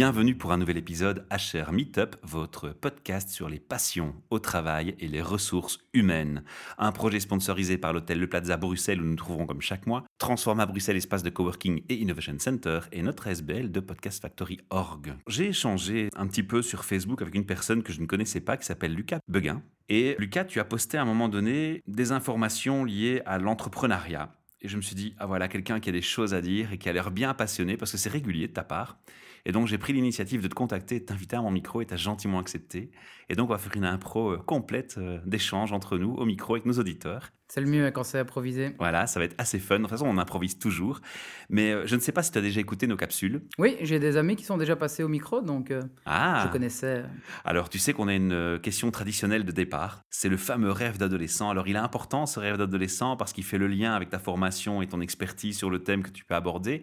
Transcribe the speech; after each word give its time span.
Bienvenue 0.00 0.34
pour 0.34 0.50
un 0.50 0.56
nouvel 0.56 0.78
épisode 0.78 1.26
HR 1.30 1.72
Meetup, 1.72 2.16
votre 2.22 2.70
podcast 2.70 3.28
sur 3.28 3.50
les 3.50 3.58
passions 3.60 4.14
au 4.30 4.38
travail 4.38 4.94
et 4.98 5.08
les 5.08 5.20
ressources 5.20 5.78
humaines. 5.92 6.42
Un 6.78 6.90
projet 6.90 7.20
sponsorisé 7.20 7.76
par 7.76 7.92
l'hôtel 7.92 8.18
Le 8.18 8.26
Plaza 8.26 8.56
Bruxelles 8.56 9.02
où 9.02 9.04
nous 9.04 9.10
nous 9.10 9.16
trouvons 9.16 9.44
comme 9.44 9.60
chaque 9.60 9.86
mois, 9.86 10.04
Transforma 10.16 10.64
Bruxelles 10.64 10.96
espace 10.96 11.22
de 11.22 11.28
coworking 11.28 11.82
et 11.90 11.96
innovation 11.96 12.34
center 12.38 12.80
et 12.92 13.02
notre 13.02 13.26
SBL 13.26 13.70
de 13.70 13.80
Podcast 13.80 14.22
Factory 14.22 14.60
Org. 14.70 15.12
J'ai 15.28 15.48
échangé 15.48 16.08
un 16.16 16.26
petit 16.28 16.44
peu 16.44 16.62
sur 16.62 16.86
Facebook 16.86 17.20
avec 17.20 17.34
une 17.34 17.44
personne 17.44 17.82
que 17.82 17.92
je 17.92 18.00
ne 18.00 18.06
connaissais 18.06 18.40
pas 18.40 18.56
qui 18.56 18.64
s'appelle 18.64 18.94
Lucas 18.94 19.18
Beguin. 19.28 19.60
Et 19.90 20.16
Lucas, 20.18 20.46
tu 20.46 20.60
as 20.60 20.64
posté 20.64 20.96
à 20.96 21.02
un 21.02 21.04
moment 21.04 21.28
donné 21.28 21.82
des 21.86 22.12
informations 22.12 22.86
liées 22.86 23.20
à 23.26 23.36
l'entrepreneuriat. 23.36 24.32
Et 24.62 24.68
je 24.68 24.78
me 24.78 24.82
suis 24.82 24.96
dit, 24.96 25.14
ah 25.18 25.26
voilà, 25.26 25.48
quelqu'un 25.48 25.78
qui 25.78 25.90
a 25.90 25.92
des 25.92 26.00
choses 26.00 26.32
à 26.32 26.40
dire 26.40 26.72
et 26.72 26.78
qui 26.78 26.88
a 26.88 26.92
l'air 26.94 27.10
bien 27.10 27.34
passionné, 27.34 27.76
parce 27.76 27.92
que 27.92 27.98
c'est 27.98 28.10
régulier 28.10 28.48
de 28.48 28.52
ta 28.52 28.64
part. 28.64 28.98
Et 29.46 29.52
donc, 29.52 29.66
j'ai 29.66 29.78
pris 29.78 29.92
l'initiative 29.92 30.42
de 30.42 30.48
te 30.48 30.54
contacter, 30.54 31.00
de 31.00 31.04
t'inviter 31.04 31.36
à 31.36 31.42
mon 31.42 31.50
micro 31.50 31.80
et 31.80 31.86
tu 31.86 31.94
as 31.94 31.96
gentiment 31.96 32.38
accepté. 32.38 32.90
Et 33.28 33.36
donc, 33.36 33.48
on 33.48 33.52
va 33.52 33.58
faire 33.58 33.76
une 33.76 33.84
impro 33.84 34.32
euh, 34.32 34.38
complète 34.38 34.96
euh, 34.98 35.18
d'échange 35.24 35.72
entre 35.72 35.98
nous 35.98 36.14
au 36.14 36.24
micro 36.24 36.54
avec 36.54 36.66
nos 36.66 36.72
auditeurs. 36.72 37.30
C'est 37.46 37.60
le 37.60 37.68
mieux 37.68 37.90
quand 37.90 38.02
c'est 38.02 38.18
improvisé. 38.18 38.74
Voilà, 38.78 39.06
ça 39.06 39.18
va 39.18 39.24
être 39.24 39.34
assez 39.38 39.58
fun. 39.58 39.76
De 39.76 39.82
toute 39.82 39.90
façon, 39.90 40.06
on 40.06 40.18
improvise 40.18 40.58
toujours. 40.58 41.00
Mais 41.48 41.72
euh, 41.72 41.86
je 41.86 41.94
ne 41.94 42.00
sais 42.00 42.12
pas 42.12 42.22
si 42.22 42.32
tu 42.32 42.38
as 42.38 42.42
déjà 42.42 42.60
écouté 42.60 42.86
nos 42.86 42.96
capsules. 42.96 43.42
Oui, 43.58 43.76
j'ai 43.82 43.98
des 43.98 44.16
amis 44.16 44.36
qui 44.36 44.44
sont 44.44 44.56
déjà 44.56 44.76
passés 44.76 45.02
au 45.02 45.08
micro, 45.08 45.40
donc 45.40 45.72
ah. 46.06 46.44
je 46.46 46.52
connaissais. 46.52 47.04
Alors, 47.44 47.68
tu 47.68 47.78
sais 47.78 47.92
qu'on 47.92 48.08
a 48.08 48.14
une 48.14 48.58
question 48.62 48.90
traditionnelle 48.90 49.44
de 49.44 49.52
départ. 49.52 50.04
C'est 50.10 50.28
le 50.28 50.36
fameux 50.36 50.70
rêve 50.72 50.98
d'adolescent. 50.98 51.50
Alors, 51.50 51.66
il 51.68 51.76
est 51.76 51.80
important 51.80 52.26
ce 52.26 52.38
rêve 52.40 52.56
d'adolescent 52.56 53.16
parce 53.16 53.32
qu'il 53.32 53.44
fait 53.44 53.58
le 53.58 53.68
lien 53.68 53.94
avec 53.94 54.10
ta 54.10 54.18
formation 54.18 54.82
et 54.82 54.88
ton 54.88 55.00
expertise 55.00 55.56
sur 55.56 55.70
le 55.70 55.82
thème 55.82 56.02
que 56.02 56.10
tu 56.10 56.24
peux 56.24 56.34
aborder. 56.34 56.82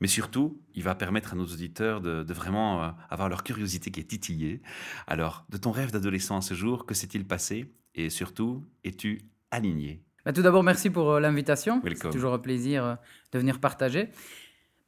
Mais 0.00 0.08
surtout, 0.08 0.60
il 0.74 0.82
va 0.82 0.94
permettre 0.94 1.32
à 1.32 1.36
nos 1.36 1.44
auditeurs 1.44 2.00
de, 2.00 2.32
vraiment 2.32 2.82
euh, 2.82 2.88
avoir 3.10 3.28
leur 3.28 3.42
curiosité 3.42 3.90
qui 3.90 4.00
est 4.00 4.04
titillée. 4.04 4.60
Alors, 5.06 5.46
de 5.50 5.56
ton 5.56 5.70
rêve 5.70 5.92
d'adolescent 5.92 6.36
à 6.36 6.40
ce 6.40 6.54
jour, 6.54 6.86
que 6.86 6.94
s'est-il 6.94 7.26
passé? 7.26 7.72
Et 7.94 8.10
surtout, 8.10 8.64
es-tu 8.82 9.22
aligné? 9.50 10.02
Bah, 10.24 10.32
Tout 10.32 10.42
d'abord, 10.42 10.62
merci 10.62 10.90
pour 10.90 11.12
euh, 11.12 11.20
l'invitation. 11.20 11.80
C'est 11.84 12.10
toujours 12.10 12.34
un 12.34 12.38
plaisir 12.38 12.84
euh, 12.84 12.94
de 13.32 13.38
venir 13.38 13.60
partager. 13.60 14.08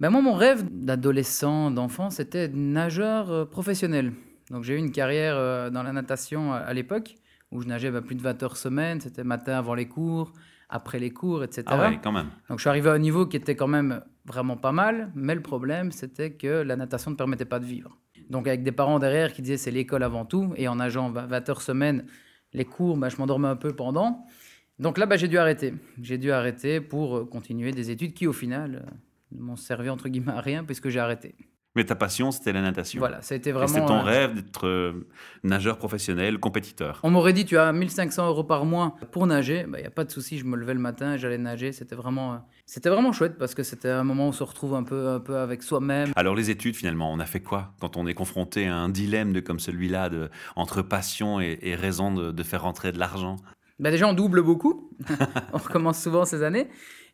Bah, 0.01 0.11
moi, 0.11 0.21
mon 0.21 0.35
rêve 0.35 0.65
d'adolescent, 0.71 1.71
d'enfant, 1.71 2.11
c'était 2.11 2.49
nageur 2.49 3.49
professionnel. 3.49 4.13
Donc, 4.51 4.65
j'ai 4.65 4.75
eu 4.75 4.79
une 4.79 4.93
carrière 4.93 5.71
dans 5.71 5.83
la 5.83 5.93
natation 5.93 6.53
à 6.53 6.73
l'époque 6.75 7.17
où 7.51 7.61
je 7.61 7.67
nageais 7.67 7.91
bah, 7.91 8.03
plus 8.03 8.15
de 8.17 8.23
20 8.23 8.43
heures 8.43 8.57
semaine. 8.57 9.01
C'était 9.01 9.25
matin 9.25 9.57
avant 9.57 9.75
les 9.75 9.89
cours, 9.89 10.33
après 10.69 10.99
les 10.99 11.11
cours, 11.11 11.45
etc. 11.45 11.65
Ah 11.67 11.89
ouais, 11.89 12.01
quand 12.03 12.13
même. 12.13 12.31
Donc 12.49 12.59
je 12.59 12.63
suis 12.63 12.69
arrivé 12.69 12.91
à 12.91 12.93
un 12.93 12.99
niveau 12.99 13.27
qui 13.27 13.37
était 13.37 13.57
quand 13.57 13.69
même 13.69 14.03
vraiment 14.27 14.57
pas 14.57 14.73
mal, 14.73 15.11
mais 15.15 15.35
le 15.35 15.43
problème 15.43 15.93
c'était 15.93 16.33
que 16.33 16.63
la 16.63 16.77
natation 16.77 17.11
ne 17.11 17.17
permettait 17.17 17.45
pas 17.45 17.59
de 17.59 17.65
vivre. 17.65 17.99
Donc 18.31 18.49
avec 18.49 18.63
des 18.63 18.73
parents 18.73 18.99
derrière 18.99 19.33
qui 19.33 19.43
disaient 19.43 19.57
c'est 19.57 19.71
l'école 19.71 20.03
avant 20.03 20.25
tout, 20.25 20.53
et 20.57 20.69
en 20.69 20.77
nageant 20.77 21.11
20 21.11 21.49
heures 21.49 21.63
semaine, 21.63 22.07
les 22.53 22.65
cours, 22.65 22.97
bah, 22.97 23.09
je 23.09 23.17
m'endormais 23.19 23.49
un 23.49 23.57
peu 23.57 23.75
pendant. 23.75 24.27
Donc 24.79 24.99
là, 24.99 25.07
bah, 25.07 25.17
j'ai 25.17 25.29
dû 25.29 25.39
arrêter. 25.39 25.75
J'ai 26.03 26.19
dû 26.19 26.31
arrêter 26.31 26.81
pour 26.81 27.17
euh, 27.17 27.25
continuer 27.25 27.73
des 27.73 27.91
études 27.91 28.15
qui 28.15 28.27
au 28.27 28.33
final 28.33 28.85
euh, 28.87 29.39
m'ont 29.39 29.57
servi 29.57 29.89
entre 29.89 30.09
guillemets 30.09 30.33
à 30.33 30.41
rien 30.41 30.65
puisque 30.65 30.89
j'ai 30.89 31.01
arrêté. 31.01 31.35
Mais 31.77 31.85
ta 31.85 31.95
passion, 31.95 32.31
c'était 32.31 32.55
la 32.55 32.63
natation. 32.63 32.99
Voilà, 32.99 33.21
ça 33.21 33.35
a 33.35 33.37
été 33.37 33.53
vraiment. 33.53 33.69
C'est 33.69 33.85
ton 33.85 34.01
rêve 34.01 34.35
d'être 34.35 34.67
euh, 34.67 35.07
nageur 35.45 35.77
professionnel, 35.77 36.39
compétiteur. 36.39 37.01
On 37.03 37.11
m'aurait 37.11 37.35
dit, 37.35 37.45
tu 37.45 37.59
as 37.59 37.71
1500 37.71 38.27
euros 38.29 38.45
par 38.45 38.65
mois 38.65 38.97
pour 39.13 39.27
nager. 39.27 39.65
Il 39.67 39.71
bah, 39.71 39.79
n'y 39.79 39.87
a 39.87 39.91
pas 39.91 40.05
de 40.05 40.11
souci, 40.11 40.39
je 40.39 40.47
me 40.47 40.57
levais 40.57 40.73
le 40.73 40.81
matin, 40.81 41.19
j'allais 41.19 41.37
nager. 41.37 41.73
C'était 41.73 41.95
vraiment, 41.95 42.33
euh, 42.33 42.37
c'était 42.65 42.89
vraiment 42.89 43.13
chouette 43.13 43.37
parce 43.39 43.55
que 43.55 43.63
c'était 43.63 43.91
un 43.91 44.05
moment 44.05 44.25
où 44.25 44.29
on 44.31 44.33
se 44.33 44.43
retrouve 44.43 44.75
un 44.75 44.85
peu, 44.85 45.09
un 45.09 45.21
peu 45.21 45.37
avec 45.37 45.63
soi-même. 45.63 46.13
Alors, 46.17 46.35
les 46.35 46.49
études, 46.49 46.77
finalement, 46.77 47.13
on 47.13 47.21
a 47.21 47.27
fait 47.27 47.41
quoi 47.41 47.75
quand 47.79 47.99
on 47.99 48.07
est 48.07 48.15
confronté 48.15 48.67
à 48.67 48.75
un 48.75 48.89
dilemme 48.89 49.35
de, 49.35 49.41
comme 49.41 49.61
celui-là, 49.61 50.09
de, 50.09 50.31
entre 50.57 50.81
passion 50.81 51.41
et, 51.41 51.75
raison 51.75 52.11
de, 52.11 52.33
de, 52.33 52.43
faire 52.43 52.63
rentrer 52.63 52.91
de 52.91 52.99
l'argent? 52.99 53.37
Bah 53.79 53.91
Déjà, 53.91 54.09
on 54.09 54.15
double 54.15 54.43
beaucoup. 54.43 54.91
on 55.53 55.59
recommence 55.59 56.03
souvent 56.03 56.25
ces 56.25 56.43
années. 56.43 56.69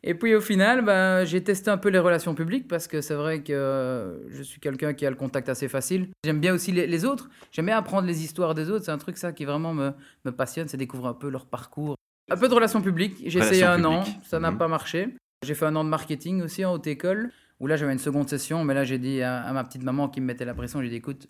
Et 0.05 0.15
puis 0.15 0.35
au 0.35 0.41
final, 0.41 0.83
bah, 0.83 1.23
j'ai 1.23 1.41
testé 1.41 1.71
un 1.71 1.77
peu 1.77 1.89
les 1.89 1.99
relations 1.99 2.35
publiques 2.35 2.67
parce 2.67 2.87
que 2.87 2.99
c'est 2.99 3.13
vrai 3.13 3.41
que 3.41 4.21
je 4.29 4.43
suis 4.43 4.59
quelqu'un 4.59 4.93
qui 4.93 5.05
a 5.05 5.09
le 5.09 5.15
contact 5.15 5.47
assez 5.47 5.69
facile. 5.69 6.09
J'aime 6.25 6.41
bien 6.41 6.53
aussi 6.53 6.73
les, 6.73 7.05
autres. 7.05 7.29
J'aime 7.51 7.67
bien 7.67 7.77
apprendre 7.77 8.05
les 8.05 8.21
histoires 8.21 8.53
des 8.53 8.69
autres. 8.69 8.83
C'est 8.83 8.91
un 8.91 8.97
truc 8.97 9.17
ça 9.17 9.31
qui 9.31 9.45
vraiment 9.45 9.73
me, 9.73 9.91
me 10.25 10.31
passionne, 10.31 10.67
c'est 10.67 10.77
découvrir 10.77 11.09
un 11.09 11.13
peu 11.13 11.29
leur 11.29 11.45
parcours. 11.45 11.95
Un 12.29 12.35
peu 12.35 12.49
de 12.49 12.53
relations 12.53 12.81
publiques. 12.81 13.23
J'ai 13.25 13.39
essayé 13.39 13.63
un 13.63 13.83
an, 13.85 14.03
ça 14.23 14.39
n'a 14.39 14.51
mhm. 14.51 14.57
pas 14.57 14.67
marché. 14.67 15.15
J'ai 15.45 15.55
fait 15.55 15.65
un 15.65 15.75
an 15.75 15.85
de 15.85 15.89
marketing 15.89 16.41
aussi 16.41 16.65
en 16.65 16.73
haute 16.73 16.87
école 16.87 17.31
où 17.59 17.67
là 17.67 17.77
j'avais 17.77 17.93
une 17.93 17.99
seconde 17.99 18.27
session, 18.27 18.65
mais 18.65 18.73
là 18.73 18.83
j'ai 18.83 18.97
dit 18.97 19.21
à, 19.21 19.41
à, 19.41 19.53
ma 19.53 19.63
petite 19.63 19.83
maman 19.83 20.09
qui 20.09 20.19
me 20.19 20.25
mettait 20.25 20.45
la 20.45 20.53
pression, 20.53 20.81
j'ai 20.81 20.89
dit 20.89 20.95
écoute, 20.97 21.29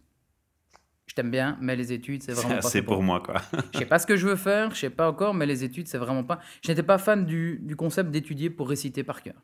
je 1.13 1.21
t'aime 1.21 1.29
bien, 1.29 1.59
mais 1.61 1.75
les 1.75 1.93
études, 1.93 2.23
c'est 2.23 2.31
vraiment 2.31 2.55
pas 2.61 2.61
C'est 2.63 2.81
pour, 2.81 3.03
moi, 3.03 3.19
quoi. 3.19 3.39
je 3.73 3.77
sais 3.77 3.85
pas 3.85 3.99
ce 3.99 4.07
que 4.07 4.15
je 4.15 4.27
veux 4.27 4.35
faire, 4.35 4.73
je 4.73 4.79
sais 4.79 4.89
pas 4.89 5.07
encore, 5.07 5.35
mais 5.35 5.45
les 5.45 5.63
études, 5.63 5.87
c'est 5.87 5.99
vraiment 5.99 6.23
pas. 6.23 6.39
Je 6.63 6.71
n'étais 6.71 6.81
pas 6.81 6.97
fan 6.97 7.23
du, 7.23 7.59
du 7.61 7.75
concept 7.75 8.09
d'étudier 8.09 8.49
pour 8.49 8.67
réciter 8.67 9.03
par 9.03 9.21
cœur. 9.21 9.35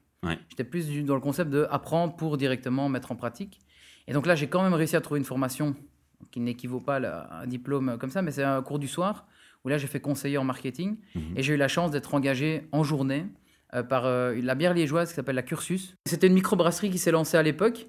J'étais 0.50 0.64
plus 0.64 1.06
dans 1.06 1.14
le 1.14 1.22
concept 1.22 1.52
d'apprendre 1.52 2.16
pour 2.16 2.38
directement 2.38 2.90
mettre 2.90 3.12
en 3.12 3.16
pratique. 3.16 3.60
Et 4.08 4.14
donc 4.14 4.26
là, 4.26 4.34
j'ai 4.34 4.48
quand 4.48 4.64
même 4.64 4.74
réussi 4.74 4.96
à 4.96 5.02
trouver 5.02 5.20
une 5.20 5.26
formation 5.26 5.76
qui 6.32 6.40
n'équivaut 6.40 6.80
pas 6.80 6.98
à 6.98 7.44
un 7.44 7.46
diplôme 7.46 8.00
comme 8.00 8.10
ça, 8.10 8.24
mais 8.24 8.32
c'est 8.32 8.44
un 8.44 8.64
cours 8.64 8.80
du 8.80 8.88
soir 8.88 9.28
où 9.64 9.70
là, 9.70 9.78
j'ai 9.78 9.88
fait 9.88 10.00
conseiller 10.00 10.40
en 10.40 10.44
marketing 10.44 10.98
mhm. 11.14 11.38
et 11.38 11.44
j'ai 11.44 11.54
eu 11.54 11.58
la 11.58 11.68
chance 11.68 11.92
d'être 11.92 12.16
engagé 12.16 12.68
en 12.72 12.84
journée 12.84 13.28
euh, 13.76 13.84
par 13.84 14.08
euh, 14.08 14.34
la 14.42 14.56
bière 14.56 14.74
liégeoise 14.74 15.10
qui 15.10 15.16
s'appelle 15.16 15.36
la 15.36 15.44
Cursus. 15.44 15.96
C'était 16.08 16.26
une 16.26 16.34
microbrasserie 16.34 16.90
qui 16.90 16.98
s'est 16.98 17.12
lancée 17.12 17.38
à 17.38 17.44
l'époque 17.44 17.88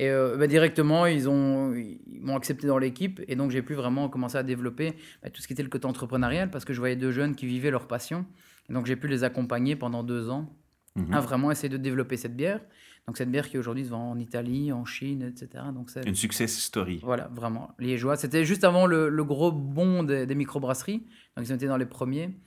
et 0.00 0.08
euh, 0.08 0.38
bah, 0.38 0.46
directement, 0.46 1.04
ils 1.04 1.28
ont 1.28 1.74
ils 1.74 2.00
m'ont 2.22 2.34
accepté 2.34 2.66
dans 2.66 2.78
l'équipe. 2.78 3.20
Et 3.28 3.36
donc, 3.36 3.50
j'ai 3.50 3.60
pu 3.60 3.74
vraiment 3.74 4.08
commencer 4.08 4.38
à 4.38 4.42
développer 4.42 4.94
bah, 5.22 5.28
tout 5.28 5.42
ce 5.42 5.46
qui 5.46 5.52
était 5.52 5.62
le 5.62 5.68
côté 5.68 5.84
entrepreneurial 5.84 6.50
parce 6.50 6.64
que 6.64 6.72
je 6.72 6.78
voyais 6.78 6.96
deux 6.96 7.10
jeunes 7.10 7.34
qui 7.34 7.44
vivaient 7.44 7.70
leur 7.70 7.86
passion. 7.86 8.24
Et 8.70 8.72
donc, 8.72 8.86
j'ai 8.86 8.96
pu 8.96 9.08
les 9.08 9.24
accompagner 9.24 9.76
pendant 9.76 10.02
deux 10.02 10.30
ans 10.30 10.48
mhm. 10.96 11.12
à 11.12 11.20
vraiment 11.20 11.50
essayer 11.50 11.68
de 11.68 11.76
développer 11.76 12.16
cette 12.16 12.34
bière. 12.34 12.60
Donc, 13.06 13.18
cette 13.18 13.30
bière 13.30 13.46
qui 13.46 13.58
aujourd'hui 13.58 13.84
se 13.84 13.90
vend 13.90 14.12
en 14.12 14.18
Italie, 14.18 14.72
en 14.72 14.86
Chine, 14.86 15.22
etc. 15.22 15.64
Donc, 15.74 15.90
c'est 15.90 16.08
une 16.08 16.14
success 16.14 16.58
story. 16.58 17.00
Voilà, 17.02 17.28
vraiment. 17.34 17.72
Liégeois. 17.78 18.16
C'était 18.16 18.46
juste 18.46 18.64
avant 18.64 18.86
le, 18.86 19.10
le 19.10 19.24
gros 19.24 19.52
bond 19.52 20.02
des, 20.02 20.24
des 20.24 20.34
microbrasseries. 20.34 21.06
Donc, 21.36 21.46
ils 21.46 21.52
ont 21.52 21.56
été 21.56 21.66
dans 21.66 21.76
les 21.76 21.84
premiers. 21.84 22.40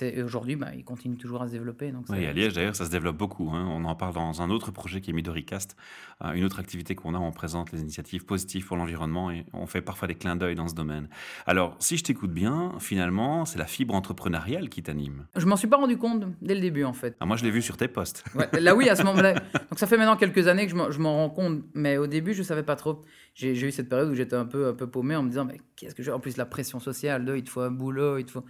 Et, 0.00 0.22
aujourd'hui, 0.22 0.56
bah, 0.56 0.68
il 0.74 0.84
continue 0.84 1.16
toujours 1.16 1.42
à 1.42 1.46
se 1.46 1.52
développer. 1.52 1.90
Donc 1.90 2.04
oui, 2.08 2.26
à 2.26 2.32
Liège, 2.32 2.52
d'ailleurs, 2.52 2.76
ça 2.76 2.84
se 2.84 2.90
développe 2.90 3.16
beaucoup. 3.16 3.50
Hein. 3.52 3.66
On 3.70 3.84
en 3.84 3.94
parle 3.94 4.14
dans 4.14 4.42
un 4.42 4.50
autre 4.50 4.70
projet 4.70 5.00
qui 5.00 5.10
est 5.10 5.12
Midoricast, 5.12 5.76
euh, 6.24 6.32
une 6.32 6.44
autre 6.44 6.60
activité 6.60 6.94
qu'on 6.94 7.14
a. 7.14 7.18
On 7.18 7.32
présente 7.32 7.72
les 7.72 7.80
initiatives 7.80 8.24
positives 8.24 8.66
pour 8.66 8.76
l'environnement 8.76 9.30
et 9.30 9.44
on 9.52 9.66
fait 9.66 9.82
parfois 9.82 10.08
des 10.08 10.14
clins 10.14 10.36
d'œil 10.36 10.54
dans 10.54 10.68
ce 10.68 10.74
domaine. 10.74 11.08
Alors, 11.46 11.76
si 11.80 11.96
je 11.96 12.04
t'écoute 12.04 12.32
bien, 12.32 12.72
finalement, 12.78 13.44
c'est 13.44 13.58
la 13.58 13.66
fibre 13.66 13.94
entrepreneuriale 13.94 14.68
qui 14.68 14.82
t'anime. 14.82 15.26
Je 15.36 15.46
m'en 15.46 15.56
suis 15.56 15.68
pas 15.68 15.76
rendu 15.76 15.96
compte 15.96 16.24
dès 16.40 16.54
le 16.54 16.60
début, 16.60 16.84
en 16.84 16.92
fait. 16.92 17.16
Ah, 17.20 17.26
moi, 17.26 17.36
je 17.36 17.44
l'ai 17.44 17.50
vu 17.50 17.62
sur 17.62 17.76
tes 17.76 17.88
posts. 17.88 18.24
là, 18.52 18.76
oui, 18.76 18.88
à 18.88 18.96
ce 18.96 19.02
moment-là. 19.02 19.34
Donc, 19.70 19.78
ça 19.78 19.86
fait 19.86 19.96
maintenant 19.96 20.16
quelques 20.16 20.46
années 20.46 20.66
que 20.66 20.72
je 20.72 20.98
m'en 20.98 21.16
rends 21.16 21.30
compte, 21.30 21.62
mais 21.74 21.96
au 21.96 22.06
début, 22.06 22.34
je 22.34 22.42
savais 22.42 22.62
pas 22.62 22.76
trop. 22.76 23.02
J'ai 23.34 23.52
eu 23.52 23.72
cette 23.72 23.88
période 23.88 24.10
où 24.10 24.14
j'étais 24.14 24.36
un 24.36 24.44
peu, 24.44 24.68
un 24.68 24.74
peu 24.74 24.86
paumé 24.86 25.16
en 25.16 25.22
me 25.22 25.28
disant, 25.28 25.44
mais 25.44 25.60
qu'est-ce 25.76 25.94
que 25.94 26.02
j'ai 26.02 26.12
En 26.12 26.20
plus, 26.20 26.36
la 26.36 26.46
pression 26.46 26.78
sociale, 26.78 27.32
il 27.36 27.44
te 27.44 27.50
faut 27.50 27.60
un 27.60 27.70
boulot, 27.70 28.18
il 28.18 28.24
te 28.24 28.30
faut. 28.30 28.44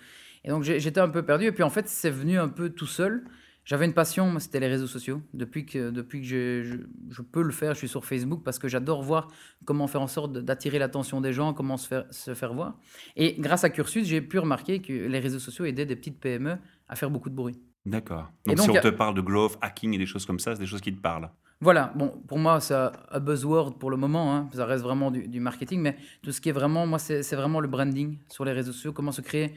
Et 0.45 0.51
donc 0.51 0.63
j'étais 0.63 1.01
un 1.01 1.09
peu 1.09 1.23
perdu. 1.23 1.47
Et 1.47 1.53
puis 1.53 1.63
en 1.63 1.71
fait, 1.71 1.89
c'est 1.89 2.11
venu 2.11 2.39
un 2.39 2.49
peu 2.49 2.71
tout 2.71 2.87
seul. 2.87 3.25
J'avais 3.65 3.85
une 3.85 3.93
passion, 3.93 4.39
c'était 4.39 4.59
les 4.59 4.69
réseaux 4.69 4.87
sociaux. 4.87 5.23
Depuis 5.35 5.67
que, 5.67 5.91
depuis 5.91 6.23
que 6.23 6.27
je, 6.27 6.79
je, 7.11 7.23
peux 7.23 7.43
le 7.43 7.53
faire, 7.53 7.75
je 7.75 7.79
suis 7.79 7.89
sur 7.89 8.05
Facebook 8.05 8.43
parce 8.43 8.59
que 8.59 8.69
j'adore 8.69 9.03
voir 9.03 9.29
comment 9.65 9.87
faire 9.87 10.01
en 10.01 10.07
sorte 10.07 10.33
d'attirer 10.33 10.79
l'attention 10.79 11.21
des 11.21 11.33
gens, 11.33 11.53
comment 11.53 11.77
se 11.77 11.87
faire, 11.87 12.05
se 12.11 12.35
faire 12.35 12.55
voir. 12.55 12.79
Et 13.17 13.37
grâce 13.39 13.63
à 13.63 13.71
Cursus, 13.71 14.07
j'ai 14.07 14.23
pu 14.23 14.39
remarquer 14.39 14.81
que 14.81 14.93
les 14.93 15.19
réseaux 15.19 15.39
sociaux 15.39 15.67
aidaient 15.67 15.87
des 15.87 15.97
petites 15.97 16.19
PME 16.19 16.57
à 16.89 16.97
faire 16.97 17.11
beaucoup 17.11 17.31
de 17.31 17.35
bruit. 17.35 17.61
D'accord. 17.85 18.31
Donc, 18.47 18.57
donc, 18.57 18.65
si 18.65 18.71
on 18.71 18.81
te 18.81 18.89
parle 18.89 19.15
de 19.15 19.21
growth, 19.21 19.57
hacking 19.61 19.95
et 19.95 19.99
des 19.99 20.07
choses 20.07 20.27
comme 20.27 20.39
ça, 20.39 20.55
c'est 20.55 20.61
des 20.61 20.67
choses 20.67 20.81
qui 20.81 20.95
te 20.95 21.01
parlent 21.01 21.31
voilà, 21.63 21.93
bon, 21.95 22.09
pour 22.27 22.39
moi, 22.39 22.59
c'est 22.61 22.75
un 22.75 23.21
buzzword 23.21 23.79
pour 23.79 23.91
le 23.91 23.99
moment, 23.99 24.35
hein. 24.35 24.49
ça 24.55 24.65
reste 24.65 24.83
vraiment 24.83 25.11
du, 25.11 25.29
du, 25.29 25.41
marketing, 25.41 25.81
mais 25.81 25.95
tout 26.23 26.33
ce 26.33 26.41
qui 26.41 26.49
est 26.49 26.53
vraiment, 26.53 26.87
moi, 26.87 26.99
c'est 26.99 27.37
vraiment 27.37 27.61
le 27.61 27.69
branding 27.69 28.17
sur 28.29 28.47
les 28.47 28.53
réseaux 28.53 28.73
sociaux, 28.73 28.95
comment 28.95 29.13
se 29.13 29.21
créer 29.21 29.53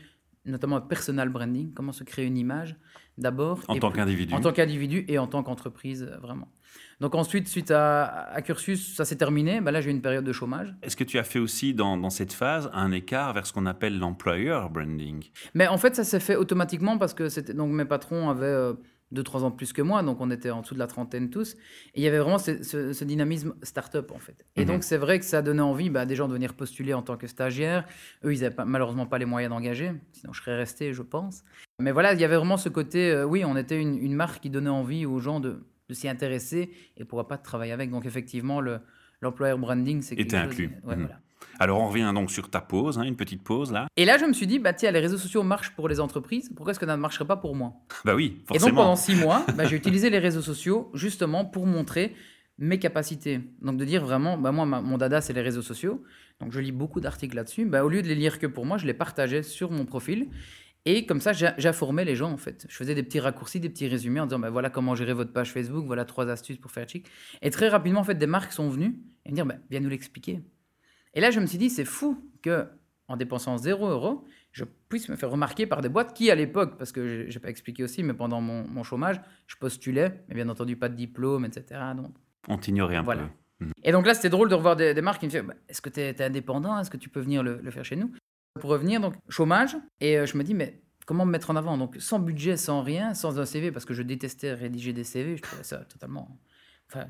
notamment 0.45 0.81
personal 0.81 1.29
branding, 1.29 1.73
comment 1.73 1.91
se 1.91 2.03
créer 2.03 2.25
une 2.25 2.37
image 2.37 2.75
d'abord. 3.17 3.59
En 3.67 3.77
tant 3.77 3.91
qu'individu. 3.91 4.33
En 4.33 4.41
tant 4.41 4.51
qu'individu 4.51 5.05
et 5.07 5.17
en 5.17 5.27
tant 5.27 5.43
qu'entreprise, 5.43 6.03
euh, 6.03 6.17
vraiment. 6.17 6.49
Donc 6.99 7.15
ensuite, 7.15 7.47
suite 7.47 7.71
à, 7.71 8.33
Cursus, 8.43 8.95
ça 8.95 9.05
s'est 9.05 9.15
terminé. 9.15 9.61
Bah 9.61 9.71
là, 9.71 9.81
j'ai 9.81 9.89
eu 9.89 9.93
une 9.93 10.01
période 10.01 10.23
de 10.23 10.31
chômage. 10.31 10.73
Est-ce 10.81 10.95
que 10.95 11.03
tu 11.03 11.19
as 11.19 11.23
fait 11.23 11.39
aussi 11.39 11.73
dans, 11.73 11.97
dans 11.97 12.09
cette 12.09 12.33
phase 12.33 12.69
un 12.73 12.91
écart 12.91 13.33
vers 13.33 13.45
ce 13.45 13.53
qu'on 13.53 13.65
appelle 13.65 13.99
l'employer 13.99 14.59
branding? 14.71 15.23
Mais 15.53 15.67
en 15.67 15.77
fait, 15.77 15.95
ça 15.95 16.03
s'est 16.03 16.19
fait 16.19 16.35
automatiquement 16.35 16.97
parce 16.97 17.13
que 17.13 17.29
c'était 17.29 17.53
donc 17.53 17.71
mes 17.71 17.85
patrons 17.85 18.29
avaient 18.29 18.45
euh, 18.45 18.73
deux, 19.13 19.23
trois 19.23 19.43
ans 19.43 19.51
plus 19.51 19.71
que 19.73 19.81
moi, 19.81 20.01
donc 20.01 20.19
on 20.19 20.31
était 20.31 20.49
en 20.49 20.61
dessous 20.61 20.73
de 20.73 20.79
la 20.79 20.87
trentaine 20.87 21.29
tous. 21.29 21.53
Et 21.93 22.01
il 22.01 22.03
y 22.03 22.07
avait 22.07 22.17
vraiment 22.17 22.39
ce, 22.39 23.03
dynamisme 23.03 23.53
start-up, 23.61 24.11
en 24.11 24.19
fait. 24.19 24.45
Et 24.55 24.61
mhm. 24.61 24.67
donc, 24.67 24.83
c'est 24.83 24.97
vrai 24.97 25.19
que 25.19 25.25
ça 25.25 25.41
donnait 25.41 25.61
envie 25.61 25.89
bah, 25.89 26.05
des 26.05 26.15
gens 26.15 26.27
de 26.27 26.33
venir 26.33 26.53
postuler 26.53 26.93
en 26.93 27.03
tant 27.03 27.15
que 27.15 27.27
stagiaire. 27.27 27.85
Eux, 28.25 28.33
ils 28.33 28.41
n'avaient 28.41 28.55
malheureusement 28.65 29.05
pas 29.05 29.19
les 29.19 29.25
moyens 29.25 29.51
d'engager, 29.51 29.91
sinon 30.11 30.33
je 30.33 30.41
serais 30.41 30.57
resté, 30.57 30.93
je 30.93 31.03
pense. 31.03 31.43
Mais 31.79 31.91
voilà, 31.91 32.13
il 32.13 32.19
y 32.19 32.25
avait 32.25 32.37
vraiment 32.37 32.57
ce 32.57 32.69
côté, 32.69 33.11
euh, 33.11 33.23
oui, 33.23 33.45
on 33.45 33.55
était 33.55 33.79
une, 33.79 34.13
marque 34.13 34.41
qui 34.41 34.49
donnait 34.49 34.69
envie 34.69 35.05
aux 35.05 35.19
gens 35.19 35.39
de, 35.39 35.63
s'y 35.91 36.09
intéresser 36.09 36.71
et 36.97 37.05
pourquoi 37.05 37.27
pas 37.27 37.37
de 37.37 37.43
travailler 37.43 37.71
avec. 37.71 37.91
Donc, 37.91 38.07
effectivement, 38.07 38.61
le, 38.61 38.79
l'employer 39.21 39.55
branding, 39.55 40.01
c'est 40.01 40.15
quelque 40.15 40.31
chose... 40.31 40.45
inclus. 40.45 40.71
Mhm. 40.83 41.09
Alors 41.59 41.79
on 41.79 41.87
revient 41.87 42.11
donc 42.13 42.31
sur 42.31 42.49
ta 42.49 42.61
pause, 42.61 42.97
hein, 42.97 43.03
une 43.03 43.15
petite 43.15 43.43
pause 43.43 43.71
là. 43.71 43.87
Et 43.97 44.05
là 44.05 44.17
je 44.17 44.25
me 44.25 44.33
suis 44.33 44.47
dit, 44.47 44.59
bah 44.59 44.73
tiens, 44.73 44.91
les 44.91 44.99
réseaux 44.99 45.17
sociaux 45.17 45.43
marchent 45.43 45.75
pour 45.75 45.87
les 45.89 45.99
entreprises, 45.99 46.51
pourquoi 46.55 46.71
est-ce 46.71 46.79
que 46.79 46.85
ça 46.85 46.95
ne 46.95 47.01
marcherait 47.01 47.27
pas 47.27 47.37
pour 47.37 47.55
moi? 47.55 47.73
Bah 48.05 48.15
oui, 48.15 48.41
forcément. 48.45 48.67
Et 48.67 48.71
donc 48.71 48.77
pendant 48.77 48.95
six 48.95 49.15
mois, 49.15 49.45
bah, 49.55 49.65
j'ai 49.65 49.75
utilisé 49.75 50.09
les 50.09 50.19
réseaux 50.19 50.41
sociaux 50.41 50.91
justement 50.93 51.45
pour 51.45 51.65
montrer 51.65 52.15
mes 52.57 52.79
capacités. 52.79 53.41
Donc 53.61 53.77
de 53.77 53.85
dire 53.85 54.03
vraiment, 54.03 54.37
bah 54.37 54.51
moi 54.51 54.65
mon 54.65 54.97
dada 54.97 55.21
c'est 55.21 55.33
les 55.33 55.41
réseaux 55.41 55.61
sociaux, 55.61 56.03
donc 56.39 56.51
je 56.51 56.59
lis 56.59 56.71
beaucoup 56.71 56.99
d'articles 56.99 57.35
là-dessus, 57.35 57.65
bah, 57.65 57.83
au 57.83 57.89
lieu 57.89 58.01
de 58.01 58.07
les 58.07 58.15
lire 58.15 58.39
que 58.39 58.47
pour 58.47 58.65
moi, 58.65 58.77
je 58.77 58.85
les 58.85 58.93
partageais 58.93 59.43
sur 59.43 59.71
mon 59.71 59.85
profil. 59.85 60.27
Et 60.85 61.05
comme 61.05 61.21
ça, 61.21 61.31
j'informais 61.31 62.03
les 62.03 62.17
gens, 62.17 62.29
en 62.29 62.37
fait. 62.37 62.65
Je 62.67 62.75
faisais 62.75 62.93
des 62.93 63.03
petits 63.03 63.21
raccourcis, 63.21 63.61
des 63.61 63.69
petits 63.69 63.87
résumés 63.87 64.19
en 64.19 64.25
disant, 64.25 64.39
bah, 64.39 64.49
voilà 64.49 64.69
comment 64.69 64.95
gérer 64.95 65.13
votre 65.13 65.31
page 65.31 65.53
Facebook, 65.53 65.85
voilà 65.85 66.03
trois 66.03 66.27
astuces 66.27 66.57
pour 66.57 66.71
faire 66.71 66.89
chic. 66.89 67.07
Et 67.41 67.51
très 67.51 67.69
rapidement, 67.69 68.01
en 68.01 68.03
fait, 68.03 68.15
des 68.15 68.27
marques 68.27 68.51
sont 68.51 68.69
venues 68.69 68.97
et 69.25 69.31
me 69.31 69.35
dire, 69.35 69.45
bah, 69.45 69.55
viens 69.69 69.79
nous 69.79 69.87
l'expliquer. 69.87 70.41
Et 71.13 71.21
là, 71.21 71.31
je 71.31 71.39
me 71.39 71.45
suis 71.45 71.57
dit, 71.57 71.69
c'est 71.69 71.85
fou 71.85 72.17
que 72.41 72.67
en 73.07 73.17
dépensant 73.17 73.57
0 73.57 73.89
euros, 73.89 74.25
je 74.51 74.63
puisse 74.89 75.09
me 75.09 75.15
faire 75.15 75.29
remarquer 75.29 75.67
par 75.67 75.81
des 75.81 75.89
boîtes 75.89 76.13
qui, 76.13 76.31
à 76.31 76.35
l'époque, 76.35 76.77
parce 76.77 76.91
que 76.91 77.25
je 77.29 77.33
n'ai 77.33 77.39
pas 77.39 77.49
expliqué 77.49 77.83
aussi, 77.83 78.03
mais 78.03 78.13
pendant 78.13 78.41
mon, 78.41 78.83
chômage, 78.83 79.19
je 79.47 79.55
postulais, 79.55 80.23
mais 80.27 80.35
bien 80.35 80.49
entendu, 80.49 80.75
pas 80.75 80.89
de 80.89 80.95
diplôme, 80.95 81.45
etc. 81.45 81.81
Donc, 81.95 82.15
On 82.47 82.57
t'ignorait 82.57 82.95
un 82.95 83.03
peu. 83.03 83.17
Et 83.83 83.91
donc 83.91 84.05
là, 84.05 84.13
c'était 84.13 84.29
drôle 84.29 84.49
de 84.49 84.55
revoir 84.55 84.75
des, 84.75 84.99
marques 85.01 85.19
qui 85.19 85.25
me 85.25 85.31
disaient 85.31 85.43
bah, 85.43 85.55
Est-ce 85.69 85.81
que 85.81 85.89
tu 85.89 85.99
es, 85.99 86.21
indépendant? 86.21 86.77
Est-ce 86.79 86.89
que 86.89 86.97
tu 86.97 87.09
peux 87.09 87.21
venir 87.21 87.43
le, 87.43 87.69
faire 87.71 87.85
chez 87.85 87.95
nous? 87.95 88.11
Pour 88.59 88.69
revenir, 88.69 89.01
donc, 89.01 89.15
chômage. 89.29 89.77
Et 89.99 90.17
euh, 90.17 90.25
je 90.25 90.37
me 90.37 90.43
dis 90.43 90.53
Mais 90.53 90.81
comment 91.05 91.25
me 91.25 91.31
mettre 91.31 91.49
en 91.49 91.55
avant? 91.55 91.77
Donc, 91.77 91.95
sans 91.99 92.19
budget, 92.19 92.57
sans 92.57 92.81
rien, 92.81 93.13
sans 93.13 93.39
un 93.39 93.45
CV, 93.45 93.71
parce 93.71 93.85
que 93.85 93.93
je 93.93 94.03
détestais 94.03 94.53
rédiger 94.53 94.93
des 94.93 95.03
CV. 95.03 95.37
Je 95.37 95.41
trouvais 95.41 95.63
ça 95.63 95.77
totalement. 95.77 96.39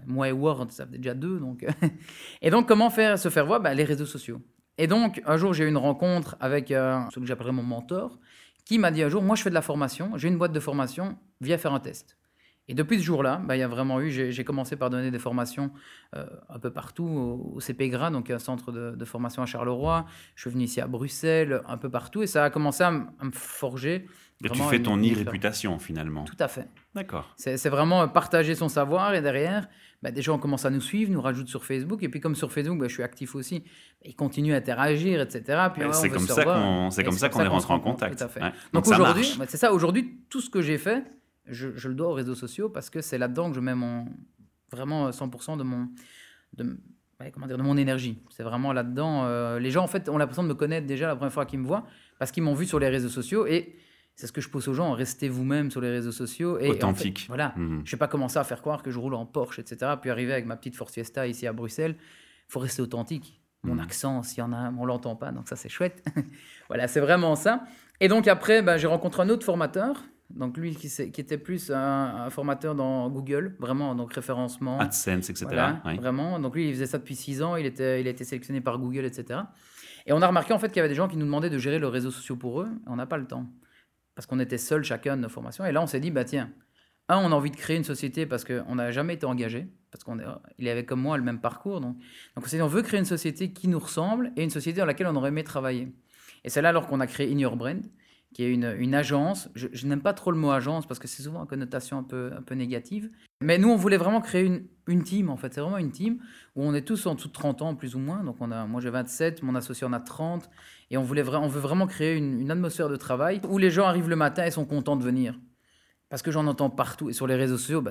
Moi 0.06 0.30
et 0.30 0.32
Word, 0.32 0.68
ça 0.72 0.86
fait 0.86 0.98
déjà 0.98 1.14
deux. 1.14 1.40
Donc... 1.40 1.66
et 2.42 2.50
donc, 2.50 2.68
comment 2.68 2.90
faire, 2.90 3.18
se 3.18 3.30
faire 3.30 3.46
voir? 3.46 3.60
Bah, 3.60 3.74
Les 3.74 3.84
réseaux 3.84 4.06
sociaux. 4.06 4.42
Et 4.78 4.88
donc, 4.88 5.22
un 5.26 5.38
jour, 5.38 5.54
j'ai 5.54 5.66
eu 5.66 5.68
une 5.68 5.78
rencontre 5.78 6.36
avec 6.40 6.72
euh, 6.72 7.00
ce 7.14 7.20
que 7.20 7.26
j'appellerais 7.26 7.52
mon 7.54 7.64
mentor, 7.64 8.20
qui 8.66 8.80
m'a 8.80 8.92
dit 8.92 9.04
un 9.04 9.10
jour 9.10 9.22
Moi, 9.22 9.36
je 9.36 9.44
fais 9.44 9.50
de 9.50 9.56
la 9.56 9.62
formation, 9.62 10.18
j'ai 10.18 10.28
une 10.28 10.38
boîte 10.38 10.54
de 10.54 10.60
formation, 10.60 11.18
viens 11.42 11.58
faire 11.58 11.74
un 11.74 11.80
test. 11.80 12.18
Et 12.70 12.76
depuis 12.76 12.98
ce 12.98 13.04
jour-là, 13.04 13.42
bah, 13.46 13.58
il 13.58 13.60
y 13.60 13.64
a 13.64 13.68
vraiment 13.68 14.00
eu, 14.00 14.10
j'ai 14.10 14.44
commencé 14.46 14.78
par 14.78 14.90
donner 14.90 15.12
des 15.12 15.20
formations 15.20 15.72
euh, 16.16 16.26
un 16.50 16.60
peu 16.60 16.72
partout, 16.72 17.04
au, 17.56 17.60
CPGRA, 17.60 18.10
donc 18.10 18.30
un 18.30 18.40
centre 18.40 18.72
de, 18.72 19.06
formation 19.06 19.44
à 19.44 19.46
Charleroi. 19.46 20.06
Je 20.36 20.42
suis 20.42 20.50
venu 20.50 20.64
ici 20.64 20.80
à 20.80 20.88
Bruxelles, 20.88 21.62
un 21.68 21.78
peu 21.78 21.90
partout, 21.90 22.24
et 22.24 22.28
ça 22.28 22.46
a 22.46 22.50
commencé 22.50 22.84
à, 22.84 22.92
me 22.92 23.32
forger. 23.34 24.08
Et 24.46 24.50
tu 24.50 24.62
fais 24.64 24.82
ton 24.82 24.98
e-réputation 24.98 25.78
finalement. 25.78 26.24
Tout 26.24 26.38
à 26.40 26.48
fait. 26.48 26.68
D'accord. 26.96 27.34
C'est 27.36 27.70
vraiment 27.70 28.08
partager 28.08 28.56
son 28.56 28.70
savoir, 28.70 29.14
et 29.14 29.22
derrière, 29.22 29.68
bah, 30.02 30.12
des 30.12 30.22
gens 30.22 30.38
commencent 30.38 30.66
à 30.66 30.70
nous 30.70 30.82
suivre, 30.82 31.12
nous 31.12 31.22
rajoutent 31.22 31.50
sur 31.50 31.66
Facebook, 31.66 32.02
et 32.02 32.08
puis 32.08 32.22
comme 32.22 32.36
sur 32.36 32.52
Facebook, 32.52 32.80
bah, 32.80 32.88
je 32.88 32.94
suis 32.94 33.04
actif 33.04 33.36
aussi, 33.36 33.60
bah, 33.60 34.06
ils 34.06 34.16
continuent 34.16 34.54
à 34.54 34.58
interagir, 34.58 35.20
etc. 35.20 35.68
c'est 35.92 36.10
comme, 36.10 36.28
ça 36.28 36.46
qu'on 36.46 36.92
c'est 36.92 37.04
comme 37.04 37.14
ça 37.14 37.28
qu'on 37.28 37.42
est 37.42 37.48
rentré 37.48 37.74
en 37.74 37.82
contact. 37.82 38.18
Tout 38.18 38.24
à 38.24 38.28
fait. 38.30 38.42
Donc, 38.72 38.88
aujourd'hui, 38.88 39.38
c'est 39.48 39.58
ça, 39.58 39.74
aujourd'hui, 39.74 40.22
tout 40.30 40.40
ce 40.40 40.50
que 40.50 40.62
j'ai 40.62 40.78
fait, 40.78 41.04
je, 41.48 41.88
le 41.88 41.94
dois 41.94 42.10
aux 42.10 42.14
réseaux 42.14 42.36
sociaux 42.36 42.70
parce 42.70 42.90
que 42.90 43.02
c'est 43.02 43.18
là-dedans 43.18 43.50
que 43.50 43.56
je 43.56 43.60
mets 43.60 43.76
mon, 43.76 44.06
vraiment 44.72 45.10
100% 45.10 45.58
de 45.58 45.64
mon, 45.64 45.90
de, 46.54 46.78
comment 47.34 47.48
dire, 47.48 47.58
de 47.58 47.64
mon 47.64 47.78
énergie. 47.78 48.22
C'est 48.30 48.44
vraiment 48.44 48.74
là-dedans. 48.74 49.26
Euh, 49.26 49.60
les 49.60 49.72
gens, 49.72 49.84
en 49.84 49.88
fait, 49.88 50.10
ont 50.10 50.18
l'impression 50.18 50.44
de 50.44 50.48
me 50.48 50.56
connaître 50.56 50.88
déjà 50.88 51.08
la 51.08 51.16
première 51.16 51.34
fois 51.34 51.46
qu'ils 51.46 51.60
me 51.60 51.68
voient 51.68 51.86
parce 52.20 52.32
qu'ils 52.32 52.44
m'ont 52.44 52.54
vu 52.54 52.66
sur 52.66 52.80
les 52.80 52.90
réseaux 52.90 53.10
sociaux 53.10 53.46
et 53.46 53.76
c'est 54.16 54.28
ce 54.28 54.32
que 54.32 54.42
je 54.42 54.50
pose 54.50 54.68
aux 54.68 54.74
gens, 54.74 54.92
restez 54.92 55.28
vous-même 55.28 55.72
sur 55.72 55.82
les 55.82 55.90
réseaux 55.90 56.12
sociaux. 56.12 56.60
Et, 56.60 56.70
Authentique. 56.70 57.26
voilà. 57.28 57.54
Mhm. 57.56 57.82
Je 57.84 57.90
ne 57.90 57.92
vais 57.92 57.98
pas 57.98 58.08
commencer 58.08 58.38
à 58.38 58.44
faire 58.44 58.62
croire 58.62 58.84
que 58.84 58.92
je 58.92 59.00
roule 59.00 59.16
en 59.16 59.26
Porsche, 59.26 59.60
etc. 59.60 59.94
Puis 60.00 60.10
arriver 60.12 60.34
avec 60.34 60.46
ma 60.46 60.56
petite 60.56 60.76
Fiesta 60.76 61.28
ici 61.28 61.48
à 61.48 61.54
Bruxelles. 61.54 61.96
Il 61.98 62.52
faut 62.52 62.60
rester 62.60 62.82
authentique. 62.82 63.42
Mon 63.64 63.76
mhm. 63.76 63.80
accent, 63.80 64.24
s'il 64.24 64.40
y 64.40 64.42
en 64.42 64.52
a, 64.52 64.72
on 64.78 64.86
l'entend 64.86 65.16
pas, 65.16 65.32
donc 65.32 65.48
ça 65.48 65.56
c'est 65.56 65.70
chouette. 65.70 66.06
voilà, 66.68 66.88
c'est 66.88 67.00
vraiment 67.00 67.36
ça. 67.36 67.64
Et 68.02 68.08
donc 68.08 68.28
après, 68.28 68.62
ben, 68.62 68.78
j'ai 68.78 68.88
rencontré 68.88 69.24
un 69.24 69.30
autre 69.30 69.46
formateur 69.46 70.04
donc 70.30 70.58
lui 70.58 70.76
qui, 70.76 70.90
qui 70.90 71.22
était 71.22 71.38
plus 71.38 71.72
un, 71.72 72.30
formateur 72.30 72.76
dans 72.76 73.10
Google, 73.10 73.56
vraiment, 73.60 73.94
donc 73.96 74.14
référencement. 74.14 74.80
AdSense, 74.80 75.30
etc. 75.30 75.48
Vraiment. 75.98 76.40
Donc 76.40 76.56
lui, 76.56 76.70
il 76.70 76.74
faisait 76.74 76.88
ça 76.88 76.98
depuis 76.98 77.16
six 77.16 77.42
ans, 77.42 77.56
il, 77.56 77.66
était, 77.66 78.02
il 78.02 78.08
a 78.08 78.10
été 78.10 78.24
sélectionné 78.24 78.62
par 78.62 78.80
Google, 78.80 79.06
etc. 79.06 79.42
Et 80.06 80.14
on 80.14 80.22
a 80.22 80.28
remarqué 80.28 80.54
en 80.54 80.60
fait 80.60 80.68
qu'il 80.70 80.78
y 80.78 80.80
avait 80.80 80.90
des 80.90 80.96
gens 80.96 81.08
qui 81.08 81.18
nous 81.18 81.26
demandaient 81.26 81.50
de 81.50 81.58
gérer 81.58 81.80
les 81.80 81.86
réseaux 81.86 82.12
sociaux 82.12 82.36
pour 82.36 82.62
eux, 82.62 82.70
et 82.86 82.90
on 82.90 82.96
n'a 82.96 83.06
pas 83.06 83.18
le 83.18 83.26
temps. 83.26 83.46
Parce 84.16 84.26
qu'on 84.26 84.40
était 84.40 84.58
seuls 84.58 84.84
chacun 84.84 85.16
de 85.18 85.22
nos 85.22 85.30
formations. 85.30 85.66
Et 85.66 85.72
là, 85.72 85.82
on 85.82 85.88
s'est 85.88 86.00
dit, 86.00 86.12
bah 86.12 86.24
tiens, 86.24 86.52
un, 87.10 87.18
on 87.18 87.32
a 87.32 87.36
envie 87.36 87.52
de 87.52 87.56
créer 87.56 87.78
une 87.78 87.84
société 87.84 88.26
parce 88.26 88.46
qu'on 88.46 88.76
n'a 88.76 88.92
jamais 88.92 89.16
été 89.16 89.26
engagé, 89.26 89.68
parce 89.92 90.04
qu'il 90.04 90.68
avait 90.68 90.86
comme 90.86 91.02
moi 91.02 91.18
le 91.18 91.24
même 91.24 91.40
parcours. 91.40 91.82
Donc, 91.82 91.98
donc 92.36 92.46
on 92.46 92.48
s'est 92.48 92.58
dit, 92.58 92.62
on 92.62 92.68
veut 92.68 92.82
créer 92.82 93.00
une 93.00 93.06
société 93.06 93.52
qui 93.52 93.68
nous 93.68 93.80
ressemble 93.80 94.32
et 94.36 94.44
une 94.44 94.50
société 94.50 94.80
dans 94.80 94.86
laquelle 94.86 95.08
on 95.08 95.16
aurait 95.16 95.30
aimé 95.30 95.44
travailler. 95.44 95.94
Et 96.44 96.50
c'est 96.50 96.62
là 96.62 96.70
alors 96.70 96.88
qu'on 96.88 97.00
a 97.00 97.08
créé 97.08 97.32
In 97.32 97.38
Your 97.38 97.56
Brand, 97.56 97.82
qui 98.34 98.44
est 98.44 98.52
une, 98.52 98.76
une 98.78 98.96
agence. 98.96 99.50
Je, 99.56 99.88
n'aime 99.88 100.02
pas 100.02 100.14
trop 100.14 100.32
le 100.32 100.38
mot 100.38 100.52
agence 100.52 100.86
parce 100.86 101.00
que 101.00 101.08
c'est 101.08 101.22
souvent 101.22 101.42
une 101.42 101.48
connotation 101.48 101.98
un 101.98 102.04
peu, 102.04 102.32
un 102.38 102.42
peu 102.42 102.56
négative. 102.56 103.10
Mais 103.42 103.58
nous, 103.58 103.70
on 103.70 103.76
voulait 103.76 103.98
vraiment 103.98 104.22
créer 104.22 104.44
une, 104.44 104.66
une 104.88 105.04
team, 105.04 105.30
en 105.30 105.38
fait. 105.38 105.54
C'est 105.54 105.62
vraiment 105.62 105.78
une 105.78 105.92
team 105.92 106.20
où 106.56 106.64
on 106.64 106.74
est 106.74 106.82
tous 106.82 107.06
en 107.06 107.16
dessous 107.16 107.28
de 107.28 107.34
30 107.34 107.62
ans, 107.62 107.76
plus 107.76 107.96
ou 107.96 108.00
moins. 108.00 108.24
Donc, 108.24 108.38
on 108.40 108.52
a, 108.52 108.66
moi, 108.66 108.82
j'ai 108.82 108.90
27, 108.90 109.44
mon 109.44 109.56
associé 109.56 109.86
en 109.86 109.94
a 109.94 110.00
30. 110.00 110.50
Et 110.92 110.98
on, 110.98 111.04
voulait 111.04 111.28
on 111.28 111.48
veut 111.48 111.62
vraiment 111.62 111.88
créer 111.88 112.16
une, 112.16 112.40
une 112.42 112.52
atmosphère 112.52 112.90
de 112.90 112.96
travail 112.96 113.42
où 113.48 113.58
les 113.58 113.70
gens 113.70 113.86
arrivent 113.86 114.10
le 114.10 114.16
matin 114.16 114.46
et 114.46 114.52
sont 114.52 114.66
contents 114.66 114.96
de 114.96 115.04
venir 115.04 115.36
parce 116.14 116.22
que 116.22 116.30
j'en 116.30 116.46
entends 116.46 116.70
partout. 116.70 117.10
Et 117.10 117.14
sur 117.14 117.26
les 117.26 117.34
réseaux 117.34 117.58
sociaux, 117.58 117.82
bah 117.82 117.90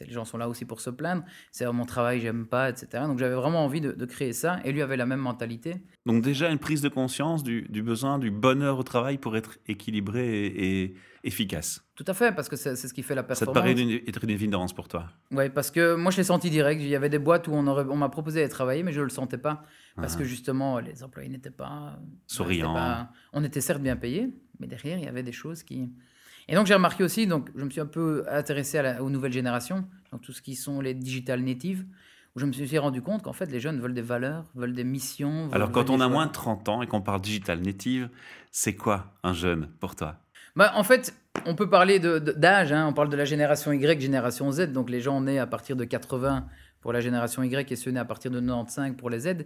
les 0.00 0.12
gens 0.12 0.24
sont 0.24 0.38
là 0.38 0.48
aussi 0.48 0.64
pour 0.64 0.80
se 0.80 0.88
plaindre. 0.88 1.24
C'est 1.50 1.66
mon 1.72 1.84
travail, 1.84 2.20
j'aime 2.20 2.46
pas, 2.46 2.70
etc. 2.70 3.02
Donc 3.08 3.18
j'avais 3.18 3.34
vraiment 3.34 3.64
envie 3.64 3.80
de, 3.80 4.04
créer 4.04 4.32
ça. 4.32 4.60
Et 4.64 4.70
lui 4.70 4.82
avait 4.82 4.96
la 4.96 5.04
même 5.04 5.18
mentalité. 5.18 5.82
Donc 6.06 6.22
déjà 6.22 6.48
une 6.48 6.60
prise 6.60 6.80
de 6.80 6.88
conscience 6.88 7.42
du, 7.42 7.66
besoin 7.82 8.20
du 8.20 8.30
bonheur 8.30 8.78
au 8.78 8.84
travail 8.84 9.18
pour 9.18 9.36
être 9.36 9.58
équilibré 9.66 10.46
et, 10.46 10.94
efficace. 11.24 11.82
Tout 11.96 12.04
à 12.06 12.14
fait, 12.14 12.32
parce 12.36 12.48
que 12.48 12.54
c'est 12.54 12.76
ce 12.76 12.94
qui 12.94 13.02
fait 13.02 13.16
la 13.16 13.24
performance. 13.24 13.52
Ça 13.52 13.60
te 13.60 13.66
paraît 13.66 14.00
être 14.06 14.22
une 14.22 14.30
évidence 14.30 14.72
pour 14.72 14.86
toi? 14.86 15.08
Oui, 15.32 15.50
parce 15.50 15.72
que 15.72 15.96
moi 15.96 16.12
je 16.12 16.18
l'ai 16.18 16.22
senti 16.22 16.50
direct. 16.50 16.80
Il 16.80 16.86
y 16.86 16.94
avait 16.94 17.08
des 17.08 17.18
boîtes 17.18 17.48
où 17.48 17.52
on, 17.52 17.66
on 17.66 17.96
m'a 17.96 18.08
proposé 18.10 18.44
de 18.44 18.48
travailler, 18.48 18.84
mais 18.84 18.92
je 18.92 19.00
ne 19.00 19.06
le 19.06 19.10
sentais 19.10 19.38
pas. 19.38 19.64
Parce 19.96 20.14
ah. 20.14 20.18
que 20.18 20.24
justement, 20.24 20.78
les 20.78 21.02
employés 21.02 21.28
n'étaient 21.28 21.50
pas... 21.50 21.98
Souriants. 22.28 23.08
On 23.32 23.42
était 23.42 23.60
certes 23.60 23.82
bien 23.82 23.96
payés, 23.96 24.28
mais 24.60 24.68
derrière, 24.68 24.98
il 24.98 25.04
y 25.04 25.08
avait 25.08 25.24
des 25.24 25.32
choses 25.32 25.64
qui... 25.64 25.90
Et 26.48 26.54
donc 26.54 26.66
j'ai 26.66 26.74
remarqué 26.74 27.02
aussi, 27.02 27.26
donc 27.26 27.50
je 27.56 27.64
me 27.64 27.70
suis 27.70 27.80
un 27.80 27.86
peu 27.86 28.24
intéressé 28.30 28.78
à 28.78 29.02
aux 29.02 29.10
nouvelles 29.10 29.32
générations, 29.32 29.84
donc 30.12 30.22
tout 30.22 30.32
ce 30.32 30.42
qui 30.42 30.54
sont 30.54 30.80
les 30.80 30.94
digital 30.94 31.40
natives, 31.40 31.84
où 32.34 32.40
je 32.40 32.46
me 32.46 32.52
suis 32.52 32.78
rendu 32.78 33.02
compte 33.02 33.22
qu'en 33.22 33.32
fait 33.32 33.50
les 33.50 33.60
jeunes 33.60 33.80
veulent 33.80 33.94
des 33.94 34.02
valeurs, 34.02 34.44
veulent 34.54 34.74
des 34.74 34.84
missions. 34.84 35.48
Alors 35.52 35.72
quand 35.72 35.90
on 35.90 36.00
a 36.00 36.08
moins 36.08 36.26
de 36.26 36.32
30 36.32 36.68
ans 36.68 36.82
et 36.82 36.86
qu'on 36.86 37.02
parle 37.02 37.20
digital 37.20 37.60
native, 37.60 38.08
c'est 38.52 38.76
quoi 38.76 39.12
un 39.24 39.32
jeune 39.32 39.68
pour 39.80 39.96
toi? 39.96 40.16
Bah, 40.54 40.72
En 40.74 40.84
fait, 40.84 41.14
on 41.44 41.54
peut 41.54 41.68
parler 41.68 41.98
d'âge, 41.98 42.72
hein. 42.72 42.86
on 42.88 42.92
parle 42.92 43.10
de 43.10 43.16
la 43.16 43.24
génération 43.24 43.72
Y, 43.72 44.00
génération 44.00 44.50
Z, 44.52 44.72
donc 44.72 44.88
les 44.88 45.00
gens 45.00 45.20
nés 45.20 45.38
à 45.38 45.46
partir 45.46 45.76
de 45.76 45.84
80 45.84 46.46
pour 46.86 46.92
la 46.92 47.00
génération 47.00 47.42
Y 47.42 47.72
et 47.72 47.74
ceux 47.74 47.90
nés 47.90 47.98
à 47.98 48.04
partir 48.04 48.30
de 48.30 48.38
95 48.38 48.94
pour 48.96 49.10
les 49.10 49.18
Z. 49.18 49.38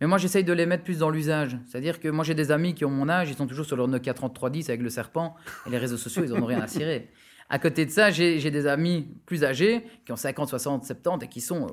Mais 0.00 0.08
moi, 0.08 0.18
j'essaye 0.18 0.42
de 0.42 0.52
les 0.52 0.66
mettre 0.66 0.82
plus 0.82 0.98
dans 0.98 1.10
l'usage. 1.10 1.56
C'est-à-dire 1.68 2.00
que 2.00 2.08
moi, 2.08 2.24
j'ai 2.24 2.34
des 2.34 2.50
amis 2.50 2.74
qui 2.74 2.84
ont 2.84 2.90
mon 2.90 3.08
âge, 3.08 3.30
ils 3.30 3.36
sont 3.36 3.46
toujours 3.46 3.66
sur 3.66 3.76
leur 3.76 3.86
Nokia 3.86 4.14
3310 4.14 4.68
avec 4.68 4.82
le 4.82 4.90
serpent, 4.90 5.36
et 5.64 5.70
les 5.70 5.78
réseaux 5.78 5.96
sociaux, 5.96 6.24
ils 6.24 6.30
n'en 6.30 6.42
ont 6.42 6.46
rien 6.46 6.60
à 6.60 6.66
cirer. 6.66 7.08
À 7.50 7.60
côté 7.60 7.86
de 7.86 7.92
ça, 7.92 8.10
j'ai 8.10 8.50
des 8.50 8.66
amis 8.66 9.06
plus 9.26 9.44
âgés 9.44 9.84
qui 10.04 10.10
ont 10.10 10.16
50, 10.16 10.48
60, 10.48 10.84
70 10.86 11.24
et 11.24 11.28
qui 11.28 11.40
sont 11.40 11.68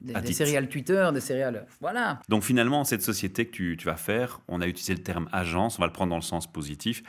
des, 0.00 0.12
des 0.12 0.66
Twitter, 0.66 1.08
des 1.14 1.20
céréales. 1.20 1.68
Voilà. 1.80 2.18
Donc 2.28 2.42
finalement, 2.42 2.82
cette 2.82 3.02
société 3.02 3.46
que 3.46 3.52
tu, 3.52 3.76
tu 3.78 3.86
vas 3.86 3.94
faire, 3.94 4.40
on 4.48 4.60
a 4.60 4.66
utilisé 4.66 4.92
le 4.92 5.04
terme 5.04 5.28
agence, 5.30 5.78
on 5.78 5.82
va 5.82 5.86
le 5.86 5.92
prendre 5.92 6.10
dans 6.10 6.16
le 6.16 6.22
sens 6.22 6.52
positif. 6.52 7.04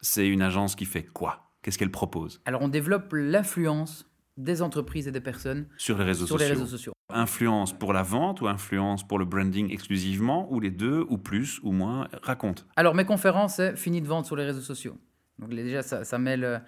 C'est 0.00 0.26
une 0.26 0.40
agence 0.40 0.74
qui 0.74 0.86
fait 0.86 1.04
quoi? 1.04 1.50
Qu'est-ce 1.60 1.76
qu'elle 1.76 1.90
propose? 1.90 2.40
Alors 2.46 2.62
on 2.62 2.68
développe 2.68 3.12
l'influence 3.12 4.09
des 4.44 4.62
entreprises 4.62 5.08
et 5.08 5.12
des 5.12 5.20
personnes 5.20 5.66
sur 5.76 5.98
les 5.98 6.04
réseaux, 6.04 6.26
sociaux. 6.26 6.38
Les 6.38 6.52
réseaux 6.52 6.66
sociaux. 6.66 6.92
Influence 7.12 7.72
pour 7.72 7.92
la 7.92 8.02
vente 8.02 8.40
ou 8.40 8.48
influence 8.48 9.06
pour 9.06 9.18
le 9.18 9.24
branding 9.24 9.70
exclusivement, 9.72 10.50
ou 10.52 10.60
les 10.60 10.70
deux, 10.70 11.04
ou 11.08 11.18
plus, 11.18 11.60
ou 11.62 11.72
moins 11.72 12.08
Raconte. 12.22 12.66
Alors 12.76 12.94
mes 12.94 13.04
conférences, 13.04 13.56
c'est 13.56 13.76
fini 13.76 14.00
de 14.00 14.06
vente 14.06 14.26
sur 14.26 14.36
les 14.36 14.44
réseaux 14.44 14.60
sociaux. 14.60 14.96
Donc 15.38 15.50
déjà, 15.50 15.82
ça, 15.82 16.04
ça 16.04 16.18
mêle 16.18 16.62